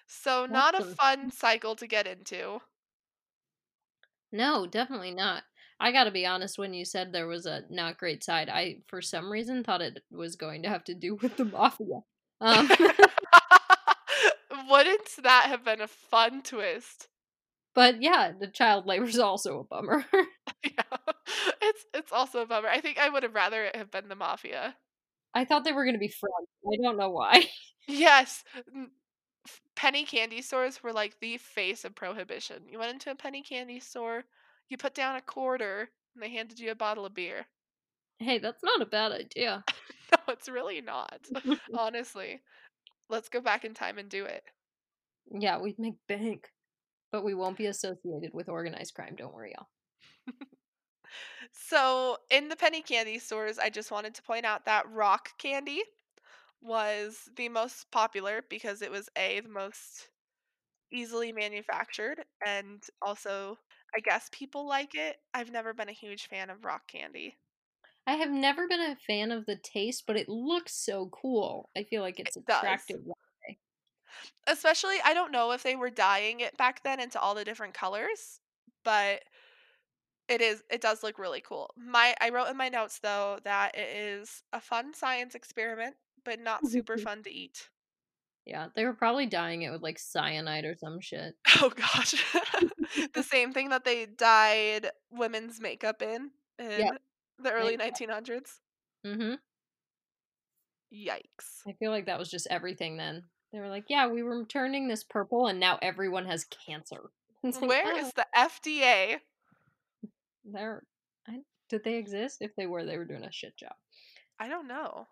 So 0.06 0.46
that's 0.48 0.70
not 0.70 0.74
a 0.74 0.80
fun 0.82 1.30
cycle 1.30 1.76
to 1.76 1.86
get 1.86 2.06
into. 2.06 2.62
No, 4.30 4.66
definitely 4.66 5.12
not. 5.14 5.44
I 5.84 5.92
gotta 5.92 6.10
be 6.10 6.26
honest, 6.26 6.58
when 6.58 6.72
you 6.74 6.84
said 6.84 7.12
there 7.12 7.26
was 7.26 7.46
a 7.46 7.62
not 7.70 7.98
great 7.98 8.24
side, 8.24 8.48
I 8.48 8.78
for 8.86 9.02
some 9.02 9.30
reason 9.30 9.62
thought 9.62 9.82
it 9.82 10.00
was 10.10 10.34
going 10.36 10.62
to 10.62 10.68
have 10.70 10.84
to 10.84 10.94
do 10.94 11.16
with 11.22 11.36
the 11.36 11.44
mafia. 11.44 12.00
Um 12.40 12.68
Wouldn't 14.70 15.08
that 15.22 15.46
have 15.46 15.64
been 15.64 15.80
a 15.80 15.88
fun 15.88 16.42
twist? 16.42 17.08
but 17.74 18.00
yeah, 18.02 18.32
the 18.38 18.46
child 18.46 18.86
labor 18.86 19.04
is 19.04 19.18
also 19.18 19.60
a 19.60 19.64
bummer. 19.64 20.04
Yeah. 20.64 20.96
It's 21.60 21.84
it's 21.92 22.12
also 22.12 22.40
a 22.40 22.46
bummer. 22.46 22.68
I 22.68 22.80
think 22.80 22.98
I 22.98 23.10
would 23.10 23.22
have 23.22 23.34
rather 23.34 23.64
it 23.64 23.76
have 23.76 23.90
been 23.90 24.08
the 24.08 24.14
mafia. 24.16 24.76
I 25.34 25.44
thought 25.44 25.64
they 25.64 25.72
were 25.72 25.84
gonna 25.84 25.98
be 25.98 26.08
friends. 26.08 26.48
I 26.66 26.82
don't 26.82 26.96
know 26.96 27.10
why. 27.10 27.46
Yes. 27.86 28.44
Penny 29.76 30.04
candy 30.04 30.40
stores 30.40 30.82
were 30.82 30.92
like 30.92 31.18
the 31.20 31.36
face 31.38 31.84
of 31.84 31.94
prohibition. 31.94 32.62
You 32.68 32.78
went 32.78 32.92
into 32.92 33.10
a 33.10 33.14
penny 33.14 33.42
candy 33.42 33.80
store, 33.80 34.24
you 34.68 34.76
put 34.76 34.94
down 34.94 35.16
a 35.16 35.22
quarter, 35.22 35.90
and 36.14 36.22
they 36.22 36.30
handed 36.30 36.58
you 36.60 36.70
a 36.70 36.74
bottle 36.74 37.06
of 37.06 37.14
beer. 37.14 37.46
hey, 38.18 38.38
that's 38.38 38.62
not 38.62 38.82
a 38.82 38.86
bad 38.86 39.12
idea. 39.12 39.64
No, 40.12 40.32
it's 40.32 40.48
really 40.48 40.80
not. 40.80 41.28
Honestly. 41.74 42.42
Let's 43.08 43.28
go 43.28 43.40
back 43.40 43.64
in 43.64 43.74
time 43.74 43.98
and 43.98 44.08
do 44.10 44.24
it. 44.26 44.44
yeah, 45.30 45.58
we'd 45.60 45.78
make 45.78 45.96
bank. 46.08 46.50
But 47.12 47.24
we 47.24 47.34
won't 47.34 47.58
be 47.58 47.66
associated 47.66 48.32
with 48.34 48.48
organized 48.48 48.94
crime, 48.94 49.16
don't 49.16 49.34
worry, 49.34 49.54
y'all. 49.56 49.68
So, 51.52 52.18
in 52.30 52.48
the 52.48 52.56
penny 52.56 52.82
candy 52.82 53.18
stores, 53.18 53.58
I 53.58 53.70
just 53.70 53.90
wanted 53.90 54.14
to 54.16 54.22
point 54.22 54.44
out 54.44 54.64
that 54.66 54.90
rock 54.90 55.30
candy 55.38 55.82
was 56.62 57.28
the 57.36 57.48
most 57.50 57.90
popular 57.92 58.44
because 58.50 58.82
it 58.82 58.90
was 58.90 59.08
A, 59.16 59.40
the 59.40 59.48
most 59.48 60.08
easily 60.92 61.32
manufactured, 61.32 62.24
and 62.46 62.82
also, 63.02 63.58
I 63.96 64.00
guess 64.00 64.28
people 64.30 64.66
like 64.66 64.94
it. 64.94 65.22
I've 65.32 65.50
never 65.50 65.72
been 65.72 65.88
a 65.88 65.92
huge 65.92 66.26
fan 66.26 66.50
of 66.50 66.64
rock 66.66 66.86
candy. 66.86 67.38
I 68.06 68.14
have 68.14 68.30
never 68.30 68.66
been 68.66 68.80
a 68.80 68.96
fan 68.96 69.30
of 69.30 69.44
the 69.44 69.56
taste, 69.56 70.06
but 70.06 70.16
it 70.16 70.26
looks 70.26 70.72
so 70.74 71.10
cool. 71.10 71.68
I 71.76 71.84
feel 71.84 72.00
like 72.00 72.18
It 72.24 72.34
it's 72.34 72.36
does. 72.46 72.82
attractive. 72.88 73.04
that. 73.04 73.14
Especially, 74.46 75.00
I 75.02 75.14
don't 75.14 75.32
know 75.32 75.52
if 75.52 75.62
they 75.62 75.76
were 75.76 75.90
dyeing 75.90 76.40
it 76.40 76.56
back 76.56 76.82
then 76.82 77.00
into 77.00 77.20
all 77.20 77.34
the 77.34 77.44
different 77.44 77.74
colors, 77.74 78.40
but 78.82 79.24
it 80.28 80.40
is 80.40 80.62
it 80.70 80.80
does 80.80 81.02
look 81.02 81.18
really 81.18 81.40
cool. 81.40 81.70
My 81.76 82.14
I 82.20 82.30
wrote 82.30 82.48
in 82.48 82.56
my 82.56 82.68
notes 82.68 82.98
though 82.98 83.38
that 83.44 83.74
it 83.76 83.88
is 83.96 84.42
a 84.52 84.60
fun 84.60 84.94
science 84.94 85.34
experiment, 85.34 85.96
but 86.24 86.40
not 86.40 86.66
super 86.66 86.96
fun 86.98 87.22
to 87.24 87.30
eat. 87.30 87.70
Yeah, 88.46 88.68
they 88.76 88.84
were 88.84 88.92
probably 88.92 89.26
dyeing 89.26 89.62
it 89.62 89.70
with 89.70 89.82
like 89.82 89.98
cyanide 89.98 90.64
or 90.64 90.74
some 90.74 91.00
shit. 91.00 91.34
Oh 91.62 91.70
gosh. 91.70 92.14
the 93.14 93.22
same 93.22 93.52
thing 93.52 93.70
that 93.70 93.84
they 93.84 94.06
dyed 94.06 94.90
women's 95.10 95.60
makeup 95.60 96.02
in 96.02 96.30
Yeah, 96.58 96.90
in 96.90 96.98
the 97.42 97.52
early 97.52 97.76
1900s. 97.76 98.58
mm-hmm. 99.06 99.34
Yikes. 100.92 101.66
I 101.66 101.72
feel 101.78 101.90
like 101.90 102.06
that 102.06 102.18
was 102.18 102.30
just 102.30 102.46
everything 102.50 102.96
then. 102.96 103.24
They 103.52 103.60
were 103.60 103.68
like, 103.68 103.84
yeah, 103.88 104.08
we 104.08 104.22
were 104.22 104.44
turning 104.44 104.88
this 104.88 105.04
purple 105.04 105.46
and 105.46 105.58
now 105.58 105.78
everyone 105.80 106.26
has 106.26 106.44
cancer. 106.66 107.00
Like, 107.42 107.60
Where 107.60 107.92
oh, 107.92 107.98
is 107.98 108.10
the 108.14 108.26
FDA? 108.34 109.18
they're, 110.46 110.82
I, 111.28 111.40
did 111.68 111.84
they 111.84 111.96
exist? 111.96 112.38
If 112.40 112.56
they 112.56 112.66
were, 112.66 112.86
they 112.86 112.96
were 112.96 113.04
doing 113.04 113.22
a 113.22 113.30
shit 113.30 113.54
job. 113.58 113.74
I 114.40 114.48
don't 114.48 114.66
know 114.66 115.06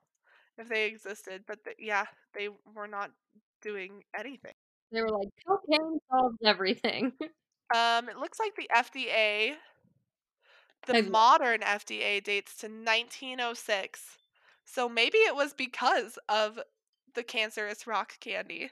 if 0.59 0.69
they 0.69 0.87
existed, 0.87 1.45
but 1.47 1.65
th 1.65 1.77
yeah, 1.79 2.07
they 2.35 2.49
were 2.49 2.89
not 2.89 3.13
doing 3.63 4.05
anything. 4.15 4.55
They 4.93 5.01
were 5.03 5.11
like, 5.11 5.29
cocaine 5.45 5.99
solves 6.09 6.39
everything. 6.45 7.19
Um, 7.75 8.09
it 8.09 8.19
looks 8.19 8.39
like 8.39 8.55
the 8.57 8.69
FDA, 8.71 9.57
the 10.87 10.95
I 10.95 11.01
love, 11.01 11.13
modern 11.13 11.63
FDA 11.63 12.21
dates 12.21 12.57
to 12.59 12.69
1906. 12.69 14.19
So 14.65 14.89
maybe 14.89 15.19
it 15.19 15.35
was 15.35 15.55
because 15.55 16.19
of 16.29 16.61
the 17.15 17.25
cancerous 17.25 17.87
rock 17.87 18.21
candy. 18.21 18.71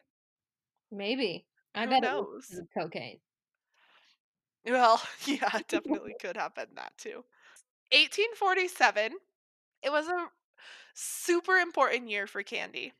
maybe. 0.92 1.46
I 1.74 1.86
Who 1.86 1.86
bet 1.86 2.04
it 2.04 2.12
was 2.14 2.28
knows? 2.36 2.62
cocaine. 2.72 3.20
Well, 4.64 5.02
yeah, 5.26 5.60
definitely 5.68 6.14
could 6.14 6.36
have 6.36 6.54
been 6.54 6.74
that 6.74 6.96
too. 6.98 7.24
1847, 7.92 9.18
it 9.82 9.90
was 9.90 10.08
a 10.08 10.30
super 10.94 11.56
important 11.58 12.08
year 12.08 12.26
for 12.26 12.42
candy 12.42 12.92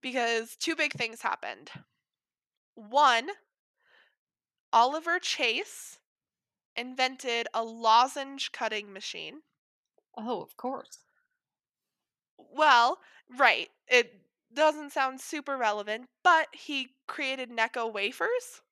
because 0.00 0.56
two 0.56 0.76
big 0.76 0.92
things 0.92 1.22
happened. 1.22 1.70
One, 2.76 3.30
Oliver 4.72 5.18
Chase 5.18 5.98
invented 6.76 7.48
a 7.54 7.64
lozenge 7.64 8.52
cutting 8.52 8.92
machine. 8.92 9.42
Oh, 10.16 10.42
of 10.42 10.56
course. 10.56 11.04
Well, 12.38 13.00
right, 13.28 13.70
it 13.88 14.20
doesn't 14.54 14.92
sound 14.92 15.20
super 15.20 15.56
relevant, 15.56 16.08
but 16.22 16.48
he 16.54 16.96
created 17.06 17.50
Necco 17.50 17.92
wafers 17.92 18.62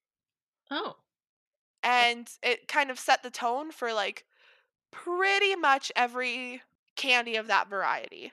Oh, 0.71 0.97
and 1.83 2.29
it 2.43 2.69
kind 2.69 2.91
of 2.91 2.99
set 2.99 3.23
the 3.23 3.31
tone 3.31 3.71
for 3.71 3.93
like 3.93 4.25
pretty 4.91 5.57
much 5.57 5.93
every 5.97 6.63
candy 6.97 7.37
of 7.37 7.47
that 7.49 7.69
variety. 7.69 8.33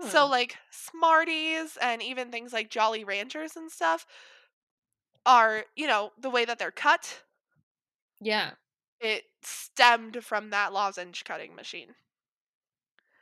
So 0.00 0.26
Oh. 0.26 0.28
like 0.28 0.56
Smarties 0.70 1.76
and 1.80 2.02
even 2.02 2.30
things 2.30 2.52
like 2.52 2.70
Jolly 2.70 3.04
Ranchers 3.04 3.56
and 3.56 3.70
stuff 3.72 4.06
are, 5.26 5.66
you 5.76 5.86
know, 5.86 6.12
the 6.18 6.30
way 6.30 6.44
that 6.44 6.58
they're 6.58 6.70
cut, 6.70 7.24
Yeah. 8.20 8.54
it 8.98 9.26
stemmed 9.42 10.24
from 10.24 10.50
that 10.50 10.72
lozenge 10.72 11.22
cutting 11.24 11.54
machine. 11.54 11.94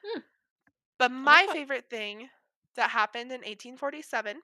Hmm. 0.04 0.20
But 0.96 1.10
my 1.10 1.46
favorite 1.48 1.90
thing 1.90 2.30
that 2.76 2.90
happened 2.92 3.30
in 3.30 3.44
1847 3.44 4.42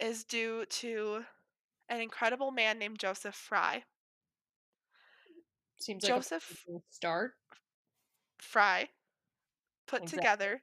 is 0.00 0.24
due 0.24 0.66
to 0.66 1.26
an 1.88 2.00
incredible 2.00 2.50
man 2.50 2.78
named 2.78 2.98
Joseph 2.98 3.34
Fry. 3.34 3.84
Seems 5.78 6.04
like 6.04 6.14
Joseph 6.14 6.66
start. 6.90 7.34
Fry 8.38 8.88
put 9.86 10.02
Exactly. 10.02 10.18
together 10.18 10.62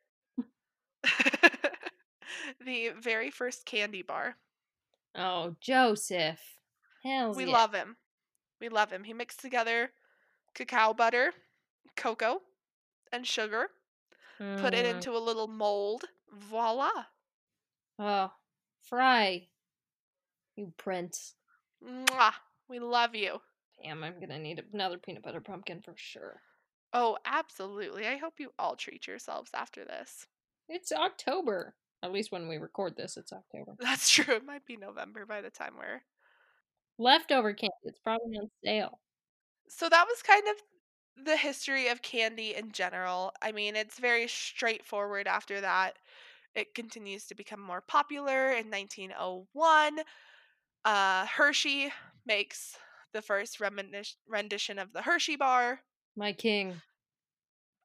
the 2.66 2.90
very 3.00 3.30
first 3.32 3.66
candy 3.66 4.02
bar. 4.02 4.36
Oh, 5.16 5.56
Joseph. 5.62 6.40
Hells 7.04 7.38
We 7.38 7.46
yeah. 7.46 7.52
love 7.54 7.74
him. 7.74 7.96
We 8.60 8.70
love 8.70 8.92
him. 8.92 9.04
He 9.04 9.14
mixed 9.14 9.40
together 9.40 9.92
cacao 10.54 10.94
butter, 10.94 11.34
cocoa, 11.96 12.42
and 13.12 13.26
sugar, 13.28 13.68
put 14.38 14.74
it 14.74 14.86
Mm. 14.86 14.96
into 14.96 15.12
a 15.12 15.20
little 15.20 15.48
mold. 15.48 16.06
Voila. 16.34 17.06
Oh, 18.00 18.32
Fry. 18.82 19.48
You 20.56 20.74
prince. 20.78 21.36
Mwah. 21.84 22.34
We 22.68 22.80
love 22.80 23.16
you. 23.16 23.42
Damn, 23.84 24.04
I'm 24.04 24.20
gonna 24.20 24.40
need 24.40 24.64
another 24.74 24.98
peanut 24.98 25.22
butter 25.24 25.42
pumpkin 25.42 25.82
for 25.82 25.94
sure. 25.96 26.42
Oh, 26.98 27.18
absolutely. 27.26 28.08
I 28.08 28.16
hope 28.16 28.40
you 28.40 28.52
all 28.58 28.78
treat 28.78 29.06
yourselves 29.06 29.52
after 29.54 29.84
this. 29.84 30.28
It's 30.70 30.94
October. 30.94 31.76
At 32.02 32.14
least 32.14 32.32
when 32.32 32.48
we 32.48 32.56
record 32.56 32.96
this, 32.96 33.18
it's 33.18 33.34
October. 33.34 33.74
That's 33.82 34.10
true. 34.12 34.36
It 34.36 34.46
might 34.46 34.66
be 34.66 34.78
November 34.78 35.26
by 35.26 35.42
the 35.42 35.50
time 35.50 35.74
we're. 35.78 36.02
Leftover 36.98 37.52
candy. 37.52 37.74
It's 37.84 38.00
probably 38.00 38.38
on 38.38 38.50
sale. 38.64 39.00
So 39.68 39.90
that 39.90 40.06
was 40.08 40.22
kind 40.22 40.44
of 40.48 41.26
the 41.26 41.36
history 41.36 41.90
of 41.90 42.02
candy 42.02 42.56
in 42.56 42.72
general. 42.72 43.34
I 43.42 43.52
mean, 43.52 43.76
it's 43.76 44.00
very 44.00 44.30
straightforward 44.30 45.28
after 45.28 45.60
that. 45.60 45.98
It 46.56 46.76
continues 46.76 47.26
to 47.26 47.36
become 47.36 47.60
more 47.60 47.82
popular 47.82 48.52
in 48.54 48.72
1901. 48.72 50.00
Uh, 50.86 51.26
Hershey 51.26 51.92
makes 52.26 52.78
the 53.12 53.22
first 53.22 53.60
rendition 53.60 54.80
of 54.80 54.94
the 54.94 55.02
Hershey 55.02 55.36
bar. 55.36 55.82
My 56.16 56.34
king. 56.34 56.82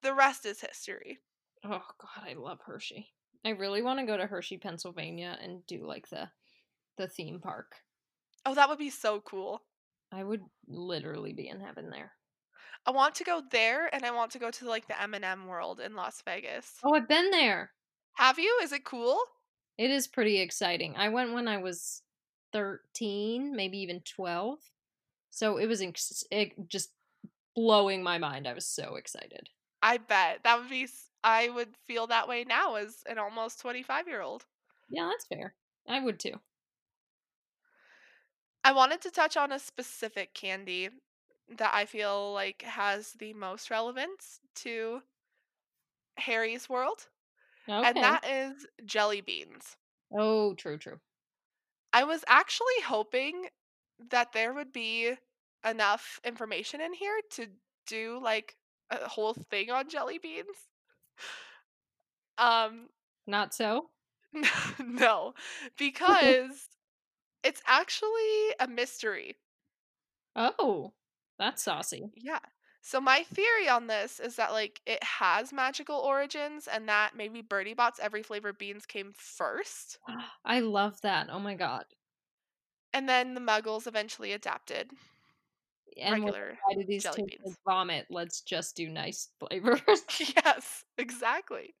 The 0.03 0.13
rest 0.13 0.45
is 0.45 0.61
history. 0.61 1.19
Oh 1.63 1.83
god, 1.99 2.27
I 2.27 2.33
love 2.33 2.59
Hershey. 2.65 3.09
I 3.45 3.49
really 3.49 3.81
want 3.81 3.99
to 3.99 4.05
go 4.05 4.17
to 4.17 4.25
Hershey, 4.25 4.57
Pennsylvania 4.57 5.37
and 5.41 5.65
do 5.67 5.85
like 5.85 6.09
the 6.09 6.29
the 6.97 7.07
theme 7.07 7.39
park. 7.39 7.75
Oh, 8.45 8.55
that 8.55 8.69
would 8.69 8.77
be 8.79 8.89
so 8.89 9.21
cool. 9.21 9.61
I 10.11 10.23
would 10.23 10.41
literally 10.67 11.33
be 11.33 11.47
in 11.47 11.59
heaven 11.59 11.89
there. 11.89 12.11
I 12.85 12.91
want 12.91 13.15
to 13.15 13.23
go 13.23 13.41
there 13.51 13.93
and 13.93 14.03
I 14.03 14.11
want 14.11 14.31
to 14.31 14.39
go 14.39 14.49
to 14.49 14.67
like 14.67 14.87
the 14.87 15.01
M&M 15.01 15.47
world 15.47 15.79
in 15.79 15.95
Las 15.95 16.21
Vegas. 16.25 16.73
Oh, 16.83 16.93
I've 16.93 17.07
been 17.07 17.29
there. 17.29 17.71
Have 18.13 18.39
you? 18.39 18.59
Is 18.63 18.71
it 18.71 18.83
cool? 18.83 19.19
It 19.77 19.91
is 19.91 20.07
pretty 20.07 20.41
exciting. 20.41 20.95
I 20.97 21.09
went 21.09 21.33
when 21.33 21.47
I 21.47 21.57
was 21.57 22.01
13, 22.53 23.55
maybe 23.55 23.77
even 23.77 24.01
12. 24.01 24.59
So 25.29 25.57
it 25.57 25.67
was 25.67 25.81
ex- 25.81 26.23
it 26.31 26.53
just 26.67 26.89
blowing 27.55 28.03
my 28.03 28.17
mind. 28.17 28.47
I 28.47 28.53
was 28.53 28.65
so 28.67 28.95
excited. 28.95 29.49
I 29.83 29.97
bet. 29.97 30.41
That 30.41 30.57
would 30.59 30.69
be 30.71 30.87
I 31.23 31.49
would 31.49 31.77
feel 31.77 32.07
that 32.07 32.27
way 32.27 32.43
now 32.43 32.75
as 32.75 33.03
an 33.03 33.19
almost 33.19 33.59
25-year-old. 33.59 34.47
Yeah, 34.89 35.07
that's 35.09 35.25
fair. 35.25 35.55
I 35.87 35.99
would 36.01 36.19
too. 36.19 36.39
I 38.63 38.71
wanted 38.71 39.01
to 39.01 39.11
touch 39.11 39.37
on 39.37 39.51
a 39.51 39.59
specific 39.59 40.33
candy 40.33 40.89
that 41.47 41.73
I 41.75 41.85
feel 41.85 42.33
like 42.33 42.63
has 42.63 43.13
the 43.13 43.33
most 43.33 43.69
relevance 43.69 44.39
to 44.55 45.03
Harry's 46.15 46.69
world, 46.69 47.09
and 47.81 48.01
that 48.01 48.25
is 48.25 48.67
jelly 48.85 49.21
beans. 49.21 49.77
Oh, 50.13 50.53
true, 50.55 50.77
true. 50.77 51.01
I 51.93 52.03
was 52.03 52.25
actually 52.27 52.81
hoping 52.81 53.49
that 53.97 54.33
there 54.33 54.53
would 54.53 54.73
be 54.73 55.15
enough 55.65 56.19
information 56.23 56.81
in 56.81 56.93
here 56.93 57.19
to 57.31 57.47
do 57.87 58.19
like 58.21 58.55
a 58.89 59.07
whole 59.07 59.33
thing 59.33 59.71
on 59.71 59.89
jelly 59.89 60.17
beans. 60.17 60.69
Um 62.37 62.89
Not 63.25 63.53
so? 63.53 63.89
no, 64.79 65.33
because 65.77 66.69
it's 67.43 67.61
actually 67.67 68.55
a 68.59 68.67
mystery. 68.67 69.37
Oh, 70.35 70.93
that's 71.37 71.63
saucy. 71.63 72.11
Yeah. 72.15 72.39
So 72.81 72.99
my 72.99 73.23
theory 73.23 73.69
on 73.69 73.87
this 73.87 74.19
is 74.19 74.35
that 74.37 74.51
like 74.51 74.81
it 74.85 75.03
has 75.03 75.53
magical 75.53 75.97
origins 75.97 76.67
and 76.67 76.87
that 76.89 77.11
maybe 77.15 77.41
Bertie 77.41 77.73
Bott's 77.75 77.99
every 77.99 78.23
flavor 78.23 78.53
beans 78.53 78.85
came 78.85 79.13
first 79.13 79.99
I 80.45 80.59
love 80.59 81.01
that. 81.01 81.29
Oh 81.31 81.39
my 81.39 81.55
god. 81.55 81.85
and 82.93 83.07
then 83.09 83.33
the 83.33 83.41
muggles 83.41 83.85
eventually 83.87 84.31
adapted 84.31 84.91
And 85.99 86.23
regular 86.23 86.57
why 86.65 86.75
do 86.75 86.85
these 86.85 87.03
jelly 87.03 87.37
beans. 87.43 87.57
vomit? 87.65 88.05
Let's 88.09 88.41
just 88.41 88.75
do 88.75 88.89
nice 88.89 89.29
flavors. 89.39 89.81
yes, 90.35 90.85
exactly. 90.97 91.75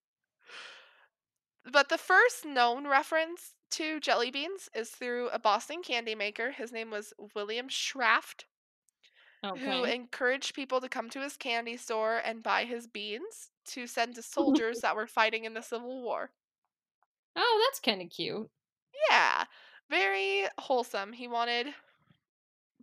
But 1.71 1.89
the 1.89 1.97
first 1.97 2.45
known 2.45 2.87
reference 2.87 3.53
to 3.71 3.99
jelly 3.99 4.31
beans 4.31 4.69
is 4.75 4.89
through 4.89 5.29
a 5.29 5.39
Boston 5.39 5.81
candy 5.83 6.15
maker. 6.15 6.51
His 6.51 6.71
name 6.71 6.89
was 6.89 7.13
William 7.35 7.67
Schrafft, 7.69 8.45
who 9.43 9.83
encouraged 9.83 10.55
people 10.55 10.81
to 10.81 10.89
come 10.89 11.09
to 11.11 11.21
his 11.21 11.37
candy 11.37 11.77
store 11.77 12.21
and 12.25 12.43
buy 12.43 12.65
his 12.65 12.87
beans 12.87 13.51
to 13.67 13.87
send 13.87 14.15
to 14.15 14.21
soldiers 14.23 14.79
that 14.81 14.95
were 14.95 15.07
fighting 15.07 15.45
in 15.45 15.53
the 15.53 15.61
Civil 15.61 16.01
War. 16.01 16.31
oh, 17.35 17.65
that's 17.69 17.79
kind 17.79 18.01
of 18.01 18.09
cute. 18.09 18.49
Yeah, 19.09 19.45
very 19.89 20.45
wholesome. 20.57 21.13
He 21.13 21.27
wanted 21.27 21.67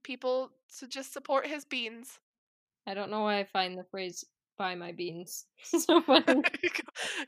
people 0.08 0.50
to 0.78 0.88
just 0.88 1.12
support 1.12 1.46
his 1.46 1.66
beans. 1.66 2.18
I 2.86 2.94
don't 2.94 3.10
know 3.10 3.20
why 3.20 3.38
I 3.38 3.44
find 3.44 3.78
the 3.78 3.84
phrase 3.84 4.24
"buy 4.56 4.74
my 4.74 4.90
beans" 4.90 5.44
so 5.62 6.00
funny. 6.00 6.42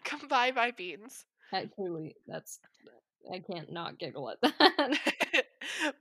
Come 0.05 0.27
buy 0.29 0.51
my 0.51 0.73
beans. 0.73 1.27
I 1.53 1.69
truly, 1.77 2.16
that's 2.27 2.59
I 3.33 3.40
can't 3.40 3.71
not 3.71 3.99
giggle 3.99 4.31
at 4.31 4.40
that. 4.40 4.99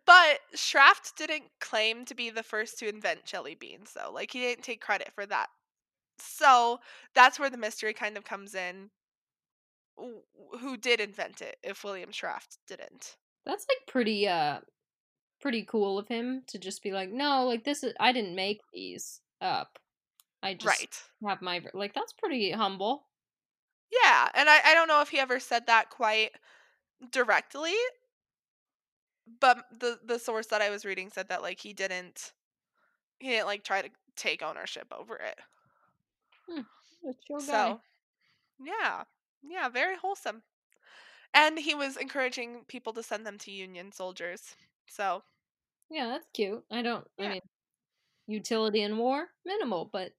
but 0.05 0.39
Schrafft 0.55 1.15
didn't 1.17 1.43
claim 1.59 2.05
to 2.05 2.15
be 2.15 2.29
the 2.29 2.43
first 2.43 2.79
to 2.79 2.87
invent 2.87 3.25
jelly 3.25 3.55
beans, 3.55 3.91
though. 3.93 4.11
Like, 4.13 4.31
he 4.31 4.39
didn't 4.39 4.63
take 4.63 4.79
credit 4.79 5.11
for 5.13 5.25
that. 5.25 5.47
So, 6.17 6.79
that's 7.13 7.39
where 7.39 7.49
the 7.49 7.57
mystery 7.57 7.93
kind 7.93 8.15
of 8.15 8.23
comes 8.23 8.55
in. 8.55 8.89
Who 9.97 10.77
did 10.77 11.01
invent 11.01 11.41
it 11.41 11.57
if 11.61 11.83
William 11.83 12.11
Schrafft 12.11 12.57
didn't? 12.67 13.17
that's 13.45 13.65
like 13.69 13.87
pretty 13.87 14.27
uh 14.27 14.59
pretty 15.39 15.63
cool 15.65 15.97
of 15.99 16.07
him 16.07 16.43
to 16.47 16.59
just 16.59 16.83
be 16.83 16.91
like, 16.91 17.09
no, 17.11 17.45
like 17.45 17.63
this 17.63 17.83
is 17.83 17.93
I 17.99 18.11
didn't 18.11 18.35
make 18.35 18.61
these 18.73 19.21
up. 19.41 19.79
I 20.43 20.55
just 20.55 20.87
Right. 20.87 21.01
have 21.27 21.41
my 21.41 21.65
like 21.73 21.93
that's 21.93 22.13
pretty 22.13 22.51
humble. 22.51 23.07
Yeah, 23.91 24.29
and 24.33 24.49
I, 24.49 24.61
I 24.63 24.73
don't 24.73 24.87
know 24.87 25.01
if 25.01 25.09
he 25.09 25.19
ever 25.19 25.39
said 25.39 25.65
that 25.67 25.89
quite 25.89 26.31
directly, 27.11 27.75
but 29.39 29.65
the 29.71 29.99
the 30.03 30.19
source 30.19 30.47
that 30.47 30.61
I 30.61 30.69
was 30.69 30.85
reading 30.85 31.09
said 31.09 31.29
that 31.29 31.41
like 31.41 31.59
he 31.59 31.73
didn't 31.73 32.33
he 33.19 33.29
didn't 33.29 33.47
like 33.47 33.63
try 33.63 33.81
to 33.81 33.91
take 34.15 34.41
ownership 34.43 34.87
over 34.93 35.17
it. 35.17 35.39
Hmm, 36.47 36.61
guy. 37.45 37.77
So, 37.77 37.81
yeah. 38.59 39.05
Yeah, 39.43 39.69
very 39.69 39.97
wholesome. 39.97 40.43
And 41.33 41.59
he 41.59 41.75
was 41.75 41.97
encouraging 41.97 42.65
people 42.65 42.93
to 42.93 43.03
send 43.03 43.25
them 43.27 43.37
to 43.39 43.51
Union 43.51 43.91
soldiers. 43.91 44.55
So, 44.89 45.23
Yeah, 45.89 46.07
that's 46.07 46.27
cute. 46.33 46.63
I 46.71 46.81
don't. 46.81 47.07
I 47.19 47.29
mean, 47.29 47.41
utility 48.27 48.81
in 48.81 48.97
war 48.97 49.27
minimal, 49.45 49.89
but 49.91 50.11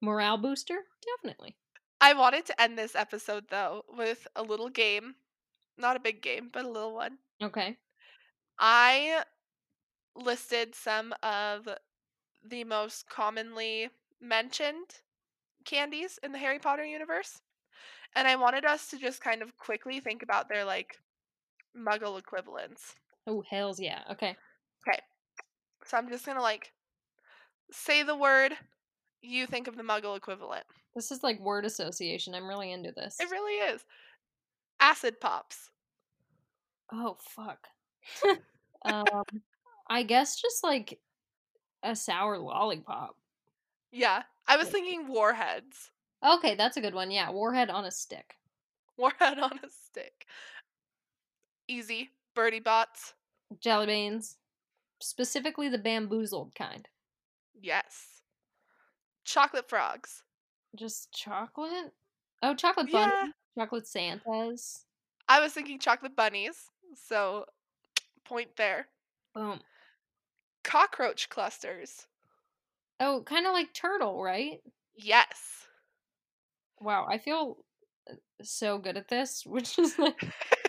morale 0.00 0.36
booster 0.38 0.84
definitely. 1.16 1.56
I 2.00 2.12
wanted 2.12 2.44
to 2.46 2.60
end 2.60 2.76
this 2.78 2.94
episode 2.94 3.44
though 3.50 3.84
with 3.96 4.26
a 4.36 4.42
little 4.42 4.68
game. 4.68 5.14
Not 5.78 5.96
a 5.96 6.00
big 6.00 6.22
game, 6.22 6.50
but 6.52 6.64
a 6.64 6.70
little 6.70 6.94
one. 6.94 7.18
Okay. 7.42 7.76
I 8.58 9.24
listed 10.14 10.74
some 10.74 11.14
of 11.22 11.68
the 12.48 12.64
most 12.64 13.08
commonly 13.08 13.88
mentioned 14.20 15.00
candies 15.64 16.18
in 16.22 16.32
the 16.32 16.38
Harry 16.38 16.58
Potter 16.58 16.84
universe. 16.84 17.40
And 18.14 18.28
I 18.28 18.36
wanted 18.36 18.64
us 18.64 18.88
to 18.90 18.98
just 18.98 19.20
kind 19.20 19.42
of 19.42 19.56
quickly 19.56 19.98
think 19.98 20.22
about 20.22 20.48
their 20.48 20.64
like 20.64 20.98
muggle 21.76 22.18
equivalents. 22.18 22.94
Oh 23.26 23.42
hells 23.48 23.80
yeah. 23.80 24.02
Okay. 24.10 24.36
Okay. 24.88 24.98
So 25.86 25.96
I'm 25.96 26.08
just 26.08 26.26
gonna 26.26 26.42
like 26.42 26.72
say 27.70 28.02
the 28.02 28.16
word, 28.16 28.52
you 29.22 29.46
think 29.46 29.68
of 29.68 29.76
the 29.76 29.82
muggle 29.82 30.16
equivalent. 30.16 30.64
This 30.94 31.10
is 31.10 31.22
like 31.22 31.40
word 31.40 31.64
association. 31.64 32.34
I'm 32.34 32.48
really 32.48 32.72
into 32.72 32.92
this. 32.92 33.16
It 33.20 33.30
really 33.30 33.54
is. 33.72 33.84
Acid 34.80 35.20
pops. 35.20 35.70
Oh 36.92 37.16
fuck. 37.20 37.66
um, 38.84 39.24
I 39.88 40.02
guess 40.02 40.40
just 40.40 40.62
like 40.62 41.00
a 41.82 41.96
sour 41.96 42.38
lollipop. 42.38 43.16
Yeah. 43.92 44.22
I 44.46 44.56
was 44.56 44.68
thinking 44.68 45.08
warheads. 45.08 45.90
Okay, 46.24 46.54
that's 46.54 46.76
a 46.76 46.80
good 46.80 46.94
one. 46.94 47.10
Yeah, 47.10 47.30
warhead 47.30 47.70
on 47.70 47.84
a 47.84 47.90
stick. 47.90 48.34
Warhead 48.96 49.38
on 49.38 49.52
a 49.52 49.70
stick. 49.70 50.26
Easy. 51.68 52.10
Bertie 52.34 52.60
Botts. 52.60 53.14
Jelly 53.60 53.86
beans, 53.86 54.36
specifically 55.00 55.68
the 55.68 55.78
bamboozled 55.78 56.54
kind. 56.54 56.88
Yes. 57.60 58.22
Chocolate 59.24 59.68
frogs. 59.68 60.22
Just 60.74 61.12
chocolate. 61.12 61.92
Oh, 62.42 62.54
chocolate 62.54 62.88
Yeah. 62.90 63.10
bunny, 63.10 63.32
chocolate 63.58 63.86
Santas. 63.86 64.84
I 65.28 65.40
was 65.40 65.52
thinking 65.52 65.78
chocolate 65.78 66.16
bunnies. 66.16 66.70
So 66.96 67.46
point 68.24 68.56
there. 68.56 68.88
Boom. 69.34 69.60
Cockroach 70.62 71.28
clusters. 71.28 72.06
Oh, 73.00 73.22
kind 73.24 73.46
of 73.46 73.52
like 73.52 73.72
turtle, 73.72 74.22
right? 74.22 74.60
Yes. 74.96 75.66
Wow, 76.80 77.06
I 77.08 77.18
feel 77.18 77.64
uh, 78.10 78.14
so 78.42 78.78
good 78.78 78.96
at 78.96 79.08
this, 79.08 79.44
which 79.46 79.78
is 79.78 79.98
like 79.98 80.20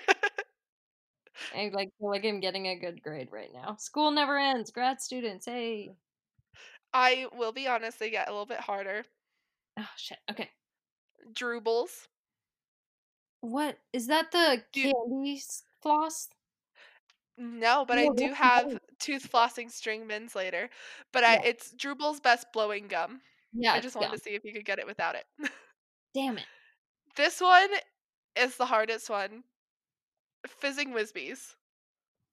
I 1.55 1.69
like 1.73 1.89
feel 1.99 2.09
like 2.09 2.25
I'm 2.25 2.39
getting 2.39 2.67
a 2.67 2.79
good 2.79 3.01
grade 3.01 3.29
right 3.31 3.49
now. 3.53 3.75
School 3.77 4.11
never 4.11 4.37
ends. 4.37 4.71
Grad 4.71 5.01
students, 5.01 5.45
hey. 5.45 5.91
I 6.93 7.27
will 7.35 7.51
be 7.51 7.67
honest, 7.67 7.99
they 7.99 8.09
get 8.09 8.29
a 8.29 8.31
little 8.31 8.45
bit 8.45 8.59
harder. 8.59 9.03
Oh 9.77 9.89
shit. 9.97 10.17
Okay. 10.31 10.49
Droobles. 11.33 12.07
What 13.41 13.77
is 13.93 14.07
that? 14.07 14.31
The 14.31 14.63
candy 14.73 15.41
floss? 15.81 16.29
No, 17.37 17.83
but 17.85 17.97
I 17.97 18.07
do 18.15 18.31
have 18.33 18.79
tooth 18.99 19.29
flossing 19.29 19.69
string 19.69 20.07
mints 20.07 20.35
later. 20.35 20.69
But 21.11 21.25
I, 21.25 21.41
it's 21.43 21.73
Drooble's 21.73 22.21
best 22.21 22.47
blowing 22.53 22.87
gum. 22.87 23.19
Yeah. 23.53 23.73
I 23.73 23.81
just 23.81 23.95
wanted 23.95 24.07
gum. 24.07 24.17
to 24.17 24.23
see 24.23 24.31
if 24.31 24.45
you 24.45 24.53
could 24.53 24.65
get 24.65 24.79
it 24.79 24.87
without 24.87 25.15
it. 25.15 25.25
Damn 26.13 26.37
it. 26.37 26.45
this 27.17 27.41
one 27.41 27.69
is 28.37 28.55
the 28.55 28.65
hardest 28.65 29.09
one. 29.09 29.43
Fizzing 30.49 30.91
Whizbees. 30.91 31.55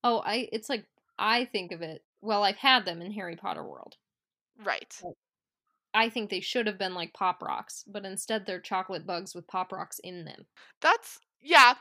Oh, 0.04 0.22
I. 0.24 0.48
It's 0.52 0.68
like 0.68 0.86
I 1.18 1.44
think 1.44 1.72
of 1.72 1.82
it. 1.82 2.02
Well, 2.20 2.44
I've 2.44 2.56
had 2.56 2.84
them 2.84 3.02
in 3.02 3.12
Harry 3.12 3.36
Potter 3.36 3.64
world. 3.64 3.96
Right. 4.62 5.00
I 5.94 6.08
think 6.08 6.30
they 6.30 6.40
should 6.40 6.66
have 6.66 6.78
been 6.78 6.94
like 6.94 7.12
pop 7.12 7.42
rocks, 7.42 7.84
but 7.86 8.04
instead 8.04 8.46
they're 8.46 8.60
chocolate 8.60 9.06
bugs 9.06 9.34
with 9.34 9.46
pop 9.46 9.72
rocks 9.72 9.98
in 9.98 10.24
them. 10.24 10.46
That's 10.80 11.18
yeah. 11.40 11.74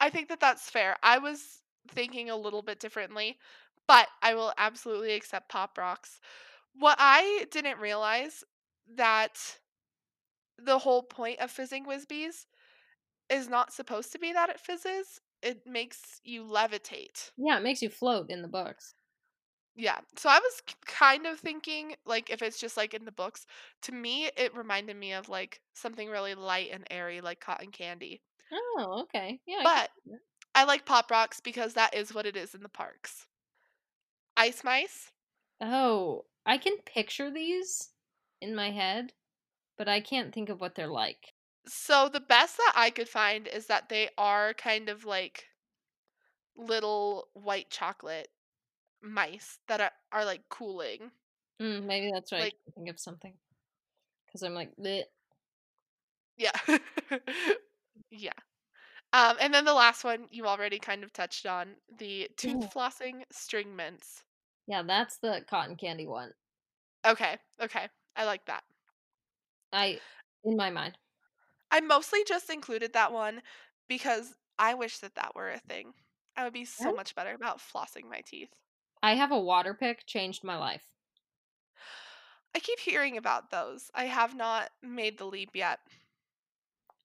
I 0.00 0.10
think 0.10 0.28
that 0.28 0.40
that's 0.40 0.70
fair. 0.70 0.96
I 1.02 1.18
was 1.18 1.60
thinking 1.88 2.30
a 2.30 2.36
little 2.36 2.62
bit 2.62 2.80
differently, 2.80 3.38
but 3.86 4.08
I 4.22 4.34
will 4.34 4.52
absolutely 4.58 5.14
accept 5.14 5.50
pop 5.50 5.76
rocks. 5.78 6.20
What 6.74 6.96
I 6.98 7.46
didn't 7.50 7.78
realize 7.78 8.42
that 8.96 9.58
the 10.58 10.78
whole 10.78 11.02
point 11.02 11.40
of 11.40 11.50
fizzing 11.50 11.84
Whizbees 11.84 12.46
is 13.30 13.48
not 13.48 13.72
supposed 13.72 14.12
to 14.12 14.18
be 14.18 14.32
that 14.32 14.50
it 14.50 14.60
fizzes. 14.60 15.20
It 15.44 15.66
makes 15.66 16.20
you 16.24 16.42
levitate. 16.42 17.30
Yeah, 17.36 17.58
it 17.58 17.62
makes 17.62 17.82
you 17.82 17.90
float 17.90 18.30
in 18.30 18.42
the 18.42 18.48
books. 18.48 18.94
Yeah. 19.76 19.98
So 20.16 20.28
I 20.28 20.38
was 20.38 20.62
kind 20.86 21.26
of 21.26 21.38
thinking 21.38 21.96
like 22.06 22.30
if 22.30 22.42
it's 22.42 22.60
just 22.60 22.76
like 22.76 22.94
in 22.94 23.04
the 23.04 23.12
books, 23.12 23.46
to 23.82 23.92
me 23.92 24.30
it 24.36 24.56
reminded 24.56 24.96
me 24.96 25.12
of 25.12 25.28
like 25.28 25.60
something 25.74 26.08
really 26.08 26.34
light 26.34 26.70
and 26.72 26.86
airy 26.90 27.20
like 27.20 27.40
cotton 27.40 27.70
candy. 27.70 28.22
Oh, 28.52 29.02
okay. 29.02 29.40
Yeah. 29.46 29.60
But 29.64 29.90
that. 30.06 30.20
I 30.54 30.64
like 30.64 30.86
pop 30.86 31.10
rocks 31.10 31.40
because 31.40 31.74
that 31.74 31.94
is 31.94 32.14
what 32.14 32.26
it 32.26 32.36
is 32.36 32.54
in 32.54 32.62
the 32.62 32.68
parks. 32.68 33.26
Ice 34.36 34.64
mice? 34.64 35.10
Oh, 35.60 36.24
I 36.46 36.58
can 36.58 36.78
picture 36.78 37.30
these 37.30 37.90
in 38.40 38.54
my 38.54 38.70
head, 38.70 39.12
but 39.76 39.88
I 39.88 40.00
can't 40.00 40.32
think 40.32 40.48
of 40.48 40.60
what 40.60 40.74
they're 40.74 40.86
like. 40.86 41.33
So 41.66 42.08
the 42.12 42.20
best 42.20 42.56
that 42.58 42.72
I 42.76 42.90
could 42.90 43.08
find 43.08 43.46
is 43.48 43.66
that 43.66 43.88
they 43.88 44.10
are 44.18 44.52
kind 44.54 44.88
of 44.88 45.04
like 45.04 45.46
little 46.56 47.28
white 47.34 47.70
chocolate 47.70 48.28
mice 49.02 49.58
that 49.68 49.80
are, 49.80 49.90
are 50.12 50.24
like 50.24 50.42
cooling. 50.48 51.10
Mm, 51.60 51.84
maybe 51.84 52.10
that's 52.12 52.32
why 52.32 52.38
Like- 52.40 52.54
I 52.68 52.70
think 52.72 52.88
of 52.90 52.98
something. 52.98 53.34
Because 54.26 54.42
I'm 54.42 54.54
like, 54.54 54.72
Bleh. 54.76 55.04
Yeah. 56.36 56.50
yeah. 58.10 58.32
Um, 59.12 59.36
and 59.40 59.54
then 59.54 59.64
the 59.64 59.72
last 59.74 60.02
one 60.02 60.26
you 60.30 60.46
already 60.46 60.80
kind 60.80 61.04
of 61.04 61.12
touched 61.12 61.46
on 61.46 61.76
the 61.98 62.28
tooth 62.36 62.74
flossing 62.74 63.22
string 63.30 63.76
mints. 63.76 64.24
yeah, 64.66 64.82
that's 64.82 65.18
the 65.18 65.44
cotton 65.48 65.76
candy 65.76 66.06
one. 66.08 66.32
Okay, 67.06 67.36
okay. 67.62 67.86
I 68.16 68.24
like 68.24 68.44
that. 68.46 68.64
I, 69.72 70.00
in 70.42 70.56
my 70.56 70.70
mind. 70.70 70.98
I 71.70 71.80
mostly 71.80 72.24
just 72.24 72.48
included 72.50 72.92
that 72.92 73.12
one 73.12 73.42
because 73.88 74.34
I 74.58 74.74
wish 74.74 74.98
that 74.98 75.14
that 75.16 75.34
were 75.34 75.50
a 75.50 75.58
thing. 75.58 75.94
I 76.36 76.44
would 76.44 76.52
be 76.52 76.64
so 76.64 76.92
much 76.92 77.14
better 77.14 77.34
about 77.34 77.58
flossing 77.58 78.04
my 78.08 78.22
teeth. 78.22 78.54
I 79.04 79.14
have 79.14 79.30
a 79.30 79.38
water 79.38 79.72
pick, 79.72 80.04
changed 80.04 80.42
my 80.42 80.56
life. 80.56 80.90
I 82.54 82.58
keep 82.60 82.78
hearing 82.80 83.16
about 83.16 83.50
those. 83.50 83.90
I 83.94 84.04
have 84.06 84.34
not 84.34 84.70
made 84.82 85.18
the 85.18 85.26
leap 85.26 85.54
yet. 85.54 85.80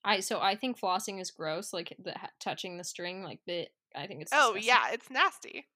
I 0.03 0.19
so 0.21 0.39
I 0.41 0.55
think 0.55 0.77
flossing 0.79 1.19
is 1.21 1.31
gross, 1.31 1.73
like 1.73 1.95
the 1.99 2.15
touching 2.39 2.77
the 2.77 2.83
string, 2.83 3.23
like 3.23 3.43
bit. 3.45 3.73
I 3.95 4.07
think 4.07 4.21
it's 4.21 4.31
Oh, 4.31 4.55
disgusting. 4.55 4.63
yeah, 4.65 4.89
it's 4.91 5.09
nasty. 5.11 5.67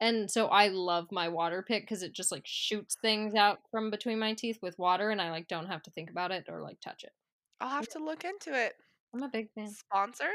And 0.00 0.30
so 0.30 0.48
I 0.48 0.68
love 0.68 1.12
my 1.12 1.28
water 1.28 1.62
pick 1.62 1.84
because 1.84 2.02
it 2.02 2.12
just 2.12 2.32
like 2.32 2.44
shoots 2.46 2.96
things 2.96 3.34
out 3.34 3.60
from 3.70 3.90
between 3.90 4.18
my 4.18 4.34
teeth 4.34 4.58
with 4.60 4.78
water, 4.80 5.10
and 5.10 5.20
I 5.22 5.30
like 5.30 5.46
don't 5.48 5.66
have 5.68 5.82
to 5.84 5.90
think 5.90 6.10
about 6.10 6.32
it 6.32 6.48
or 6.48 6.60
like 6.62 6.80
touch 6.80 7.04
it. 7.04 7.12
I'll 7.60 7.68
have 7.68 7.88
to 7.90 7.98
look 7.98 8.24
into 8.24 8.54
it. 8.54 8.74
I'm 9.14 9.22
a 9.22 9.28
big 9.28 9.48
fan. 9.54 9.68
Sponsor? 9.68 10.30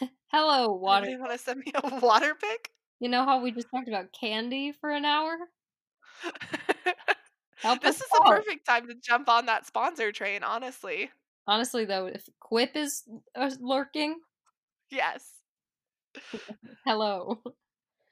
Hello, 0.32 0.72
water. 0.72 1.06
Anybody 1.06 1.20
want 1.20 1.32
to 1.32 1.38
send 1.38 1.60
me 1.60 1.72
a 1.74 2.00
water 2.02 2.34
pick? 2.34 2.70
You 3.00 3.08
know 3.08 3.24
how 3.24 3.42
we 3.42 3.52
just 3.52 3.68
talked 3.70 3.88
about 3.88 4.12
candy 4.18 4.72
for 4.72 4.90
an 4.90 5.04
hour? 5.04 5.36
This 7.80 7.98
is 7.98 8.10
the 8.10 8.20
perfect 8.26 8.66
time 8.66 8.88
to 8.88 8.94
jump 8.94 9.28
on 9.28 9.46
that 9.46 9.66
sponsor 9.66 10.12
train, 10.12 10.42
honestly. 10.42 11.10
Honestly, 11.46 11.86
though, 11.86 12.06
if 12.06 12.28
Quip 12.40 12.76
is 12.76 13.04
uh, 13.34 13.50
lurking, 13.58 14.16
Yes. 14.90 15.40
hello. 16.84 17.42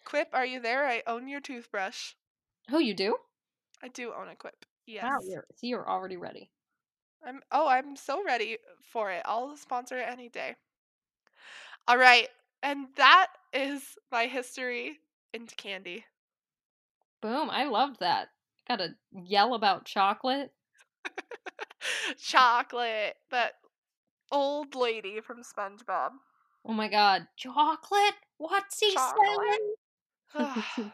Quip, 0.06 0.28
are 0.32 0.46
you 0.46 0.60
there? 0.60 0.86
I 0.86 1.02
own 1.06 1.28
your 1.28 1.40
toothbrush. 1.40 2.12
Oh, 2.70 2.78
you 2.78 2.94
do? 2.94 3.16
I 3.82 3.88
do 3.88 4.12
own 4.14 4.28
a 4.28 4.36
Quip. 4.36 4.64
Yes. 4.86 5.04
Wow, 5.04 5.18
you're, 5.26 5.44
so 5.54 5.66
you're 5.66 5.88
already 5.88 6.16
ready. 6.16 6.50
I'm 7.26 7.40
oh, 7.50 7.68
I'm 7.68 7.96
so 7.96 8.24
ready 8.24 8.58
for 8.80 9.10
it. 9.10 9.22
I'll 9.24 9.56
sponsor 9.56 9.98
it 9.98 10.06
any 10.08 10.28
day. 10.28 10.56
All 11.88 11.98
right. 11.98 12.28
And 12.62 12.86
that 12.96 13.28
is 13.52 13.82
my 14.10 14.26
history 14.26 14.98
into 15.34 15.54
candy. 15.56 16.04
Boom! 17.20 17.50
I 17.50 17.64
loved 17.64 18.00
that. 18.00 18.28
Gotta 18.68 18.90
yell 19.12 19.54
about 19.54 19.84
chocolate. 19.84 20.52
Chocolate. 22.18 23.16
That 23.30 23.54
old 24.30 24.74
lady 24.74 25.20
from 25.20 25.42
SpongeBob. 25.42 26.10
Oh 26.64 26.72
my 26.72 26.88
god, 26.88 27.26
chocolate? 27.36 28.14
What's 28.38 28.78
he 28.78 28.92
Chocolate. 28.94 29.60
saying? 30.34 30.92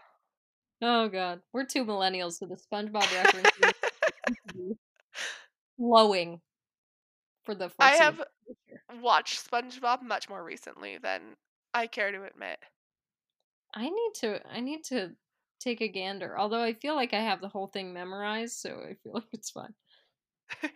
oh 0.83 1.09
god, 1.09 1.41
we're 1.53 1.65
two 1.65 1.85
millennials, 1.85 2.39
so 2.39 2.47
the 2.47 2.57
SpongeBob 2.57 3.13
reference 3.15 3.51
flowing 5.79 6.41
for 7.45 7.55
the 7.55 7.71
I 7.79 7.93
have 7.97 8.23
watched 9.01 9.51
SpongeBob 9.51 10.03
much 10.03 10.29
more 10.29 10.45
recently 10.45 10.99
than 10.99 11.37
I 11.73 11.87
care 11.87 12.13
to 12.13 12.25
admit. 12.25 12.59
I 13.75 13.85
need 13.89 14.13
to. 14.17 14.41
I 14.51 14.61
need 14.61 14.85
to 14.85 15.13
take 15.61 15.81
a 15.81 15.89
gander. 15.89 16.39
Although 16.39 16.63
I 16.63 16.75
feel 16.75 16.95
like 16.95 17.15
I 17.15 17.21
have 17.21 17.41
the 17.41 17.49
whole 17.49 17.69
thing 17.69 17.93
memorized, 17.93 18.59
so 18.59 18.83
I 18.89 18.95
feel 19.03 19.13
like 19.15 19.29
it's 19.33 19.51
fine. 19.51 19.75
At 20.63 20.71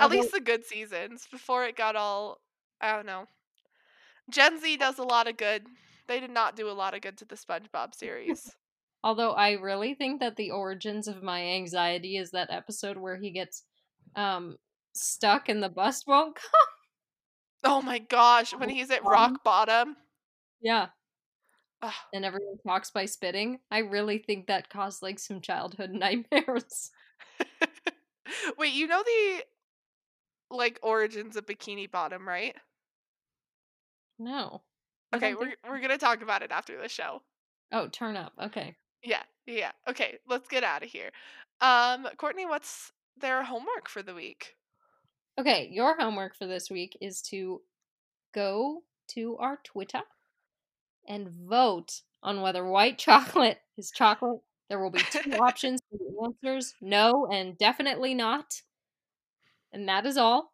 Although- 0.00 0.16
least 0.16 0.32
the 0.32 0.40
good 0.40 0.64
seasons 0.64 1.26
before 1.30 1.64
it 1.64 1.76
got 1.76 1.96
all 1.96 2.38
I 2.80 2.92
don't 2.94 3.06
know. 3.06 3.26
Gen 4.30 4.60
Z 4.60 4.76
does 4.78 4.98
a 4.98 5.04
lot 5.04 5.28
of 5.28 5.36
good. 5.36 5.66
They 6.08 6.20
did 6.20 6.30
not 6.30 6.56
do 6.56 6.68
a 6.68 6.72
lot 6.72 6.94
of 6.94 7.00
good 7.00 7.16
to 7.18 7.24
the 7.24 7.36
SpongeBob 7.36 7.94
series. 7.94 8.54
Although 9.04 9.32
I 9.32 9.52
really 9.52 9.94
think 9.94 10.20
that 10.20 10.36
the 10.36 10.50
origins 10.50 11.06
of 11.06 11.22
my 11.22 11.42
anxiety 11.44 12.16
is 12.16 12.32
that 12.32 12.50
episode 12.50 12.96
where 12.96 13.16
he 13.16 13.30
gets 13.30 13.62
um 14.16 14.56
stuck 14.94 15.48
and 15.48 15.62
the 15.62 15.68
bus 15.68 16.06
won't 16.06 16.34
come. 16.36 16.68
oh 17.64 17.82
my 17.82 17.98
gosh, 17.98 18.52
when 18.54 18.68
he's 18.68 18.90
at 18.90 19.04
rock 19.04 19.44
bottom. 19.44 19.96
Yeah. 20.60 20.88
Ugh. 21.82 21.92
and 22.14 22.24
everyone 22.24 22.56
talks 22.66 22.90
by 22.90 23.04
spitting. 23.04 23.58
I 23.70 23.78
really 23.80 24.18
think 24.18 24.46
that 24.46 24.70
caused 24.70 25.02
like 25.02 25.18
some 25.18 25.40
childhood 25.42 25.90
nightmares. 25.92 26.90
Wait, 28.58 28.72
you 28.72 28.86
know 28.86 29.02
the 29.04 29.44
like 30.50 30.78
origins 30.82 31.36
of 31.36 31.44
Bikini 31.46 31.90
Bottom, 31.90 32.26
right? 32.26 32.54
No. 34.18 34.62
Okay, 35.14 35.34
we're 35.34 35.46
think- 35.46 35.58
we're 35.68 35.80
gonna 35.80 35.98
talk 35.98 36.22
about 36.22 36.42
it 36.42 36.50
after 36.50 36.80
the 36.80 36.88
show. 36.88 37.22
Oh, 37.72 37.88
turn 37.88 38.16
up. 38.16 38.32
Okay. 38.40 38.76
Yeah, 39.02 39.22
yeah. 39.46 39.72
Okay, 39.88 40.18
let's 40.28 40.48
get 40.48 40.64
out 40.64 40.82
of 40.82 40.88
here. 40.88 41.10
Um, 41.60 42.08
Courtney, 42.16 42.46
what's 42.46 42.92
their 43.20 43.44
homework 43.44 43.88
for 43.88 44.02
the 44.02 44.14
week? 44.14 44.54
Okay, 45.38 45.68
your 45.70 45.96
homework 45.98 46.36
for 46.36 46.46
this 46.46 46.70
week 46.70 46.96
is 47.00 47.20
to 47.22 47.60
go 48.34 48.82
to 49.08 49.36
our 49.38 49.58
Twitter 49.64 50.02
and 51.06 51.28
vote 51.28 52.00
on 52.22 52.40
whether 52.40 52.64
white 52.64 52.98
chocolate 52.98 53.58
is 53.76 53.90
chocolate. 53.90 54.40
There 54.68 54.82
will 54.82 54.90
be 54.90 55.02
two 55.10 55.32
options 55.40 55.80
for 55.90 55.98
the 55.98 56.24
answers 56.24 56.74
no 56.80 57.28
and 57.30 57.56
definitely 57.56 58.14
not. 58.14 58.62
And 59.72 59.88
that 59.88 60.06
is 60.06 60.16
all. 60.16 60.52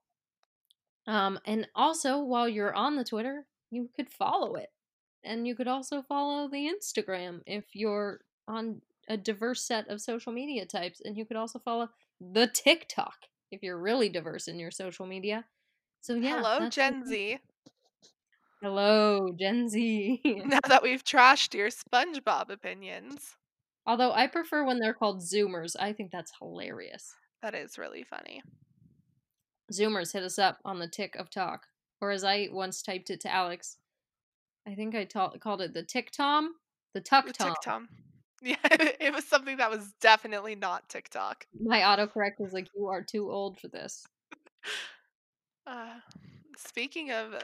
Um, 1.06 1.38
and 1.44 1.68
also, 1.74 2.20
while 2.20 2.48
you're 2.48 2.74
on 2.74 2.96
the 2.96 3.04
Twitter, 3.04 3.46
you 3.70 3.88
could 3.96 4.10
follow 4.10 4.54
it. 4.54 4.70
And 5.24 5.46
you 5.46 5.54
could 5.54 5.68
also 5.68 6.02
follow 6.02 6.48
the 6.48 6.68
Instagram 6.68 7.40
if 7.46 7.64
you're 7.74 8.20
on 8.48 8.82
a 9.08 9.16
diverse 9.16 9.62
set 9.62 9.88
of 9.88 10.00
social 10.00 10.32
media 10.32 10.66
types. 10.66 11.00
And 11.04 11.16
you 11.16 11.24
could 11.24 11.36
also 11.36 11.58
follow 11.58 11.88
the 12.32 12.46
TikTok 12.46 13.14
if 13.50 13.62
you're 13.62 13.78
really 13.78 14.08
diverse 14.08 14.48
in 14.48 14.58
your 14.58 14.70
social 14.70 15.06
media. 15.06 15.44
So, 16.00 16.14
yeah. 16.14 16.36
Hello, 16.36 16.68
Gen. 16.68 17.06
Z. 17.06 17.38
Hello, 18.62 19.28
Gen 19.38 19.68
Z. 19.68 20.20
now 20.46 20.60
that 20.68 20.82
we've 20.82 21.04
trashed 21.04 21.54
your 21.54 21.68
SpongeBob 21.68 22.50
opinions, 22.50 23.36
Although 23.86 24.12
I 24.12 24.28
prefer 24.28 24.64
when 24.64 24.78
they're 24.78 24.94
called 24.94 25.20
Zoomers. 25.20 25.74
I 25.78 25.92
think 25.92 26.10
that's 26.12 26.32
hilarious. 26.38 27.14
that 27.42 27.54
is 27.54 27.78
really 27.78 28.04
funny. 28.04 28.42
Zoomers 29.72 30.12
hit 30.12 30.22
us 30.22 30.38
up 30.38 30.58
on 30.64 30.78
the 30.78 30.88
tick 30.88 31.16
of 31.16 31.30
talk. 31.30 31.66
Or 32.00 32.10
as 32.10 32.24
I 32.24 32.48
once 32.52 32.82
typed 32.82 33.10
it 33.10 33.20
to 33.22 33.32
Alex, 33.32 33.78
I 34.66 34.74
think 34.74 34.94
I 34.94 35.04
ta- 35.04 35.36
called 35.38 35.60
it 35.60 35.72
the 35.74 35.82
tick 35.82 36.10
tom, 36.10 36.54
the 36.94 37.00
tuck 37.00 37.26
The 37.26 37.54
tom. 37.64 37.88
Yeah, 38.42 38.56
it 38.70 39.14
was 39.14 39.24
something 39.24 39.58
that 39.58 39.70
was 39.70 39.92
definitely 40.00 40.56
not 40.56 40.88
TikTok. 40.88 41.46
My 41.60 41.80
autocorrect 41.80 42.40
was 42.40 42.52
like, 42.52 42.68
"You 42.74 42.88
are 42.88 43.02
too 43.02 43.30
old 43.30 43.58
for 43.58 43.68
this." 43.68 44.04
Uh, 45.64 46.00
speaking 46.56 47.12
of 47.12 47.40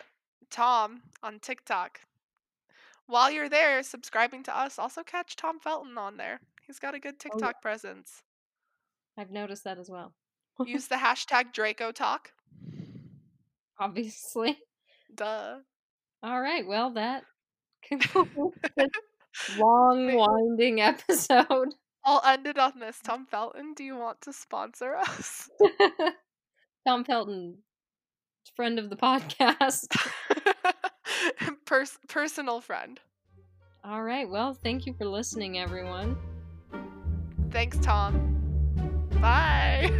Tom 0.51 1.03
on 1.23 1.39
TikTok, 1.39 2.01
while 3.07 3.31
you're 3.31 3.49
there 3.49 3.81
subscribing 3.85 4.43
to 4.43 4.59
us, 4.59 4.77
also 4.77 5.05
catch 5.05 5.37
Tom 5.37 5.61
Felton 5.61 5.97
on 5.97 6.17
there. 6.17 6.41
He's 6.67 6.81
got 6.81 6.97
a 6.97 6.99
good 6.99 7.21
TikTok 7.21 7.63
presence. 7.63 8.23
I've 9.17 9.31
noticed 9.31 9.63
that 9.63 9.79
as 9.79 9.89
well. 9.89 10.15
Use 10.67 10.87
the 10.89 10.97
hashtag 10.97 11.55
DracoTok. 11.55 12.19
Obviously. 13.79 14.59
Duh. 15.15 15.59
All 16.23 16.41
right. 16.41 16.67
Well, 16.67 16.91
that 16.95 17.23
concludes 17.83 18.57
this 18.77 18.91
long, 19.59 20.15
winding 20.15 20.81
episode. 20.81 21.75
I'll 22.05 22.23
end 22.25 22.47
it 22.47 22.59
on 22.59 22.73
this. 22.81 23.01
Tom 23.03 23.27
Felton, 23.27 23.75
do 23.75 23.85
you 23.85 23.97
want 23.97 24.21
to 24.23 24.33
sponsor 24.33 24.97
us? 24.97 25.51
Tom 26.87 27.05
Felton, 27.05 27.59
friend 28.57 28.79
of 28.79 28.89
the 28.91 28.97
podcast. 28.97 29.95
Pers- 31.67 31.99
personal 32.09 32.61
friend. 32.61 32.99
All 33.85 34.03
right. 34.03 34.29
Well, 34.29 34.55
thank 34.55 34.87
you 34.87 34.95
for 34.95 35.05
listening, 35.07 35.59
everyone. 35.59 36.17
Thanks, 37.51 37.79
Tom. 37.79 38.35
Bye. 39.21 39.91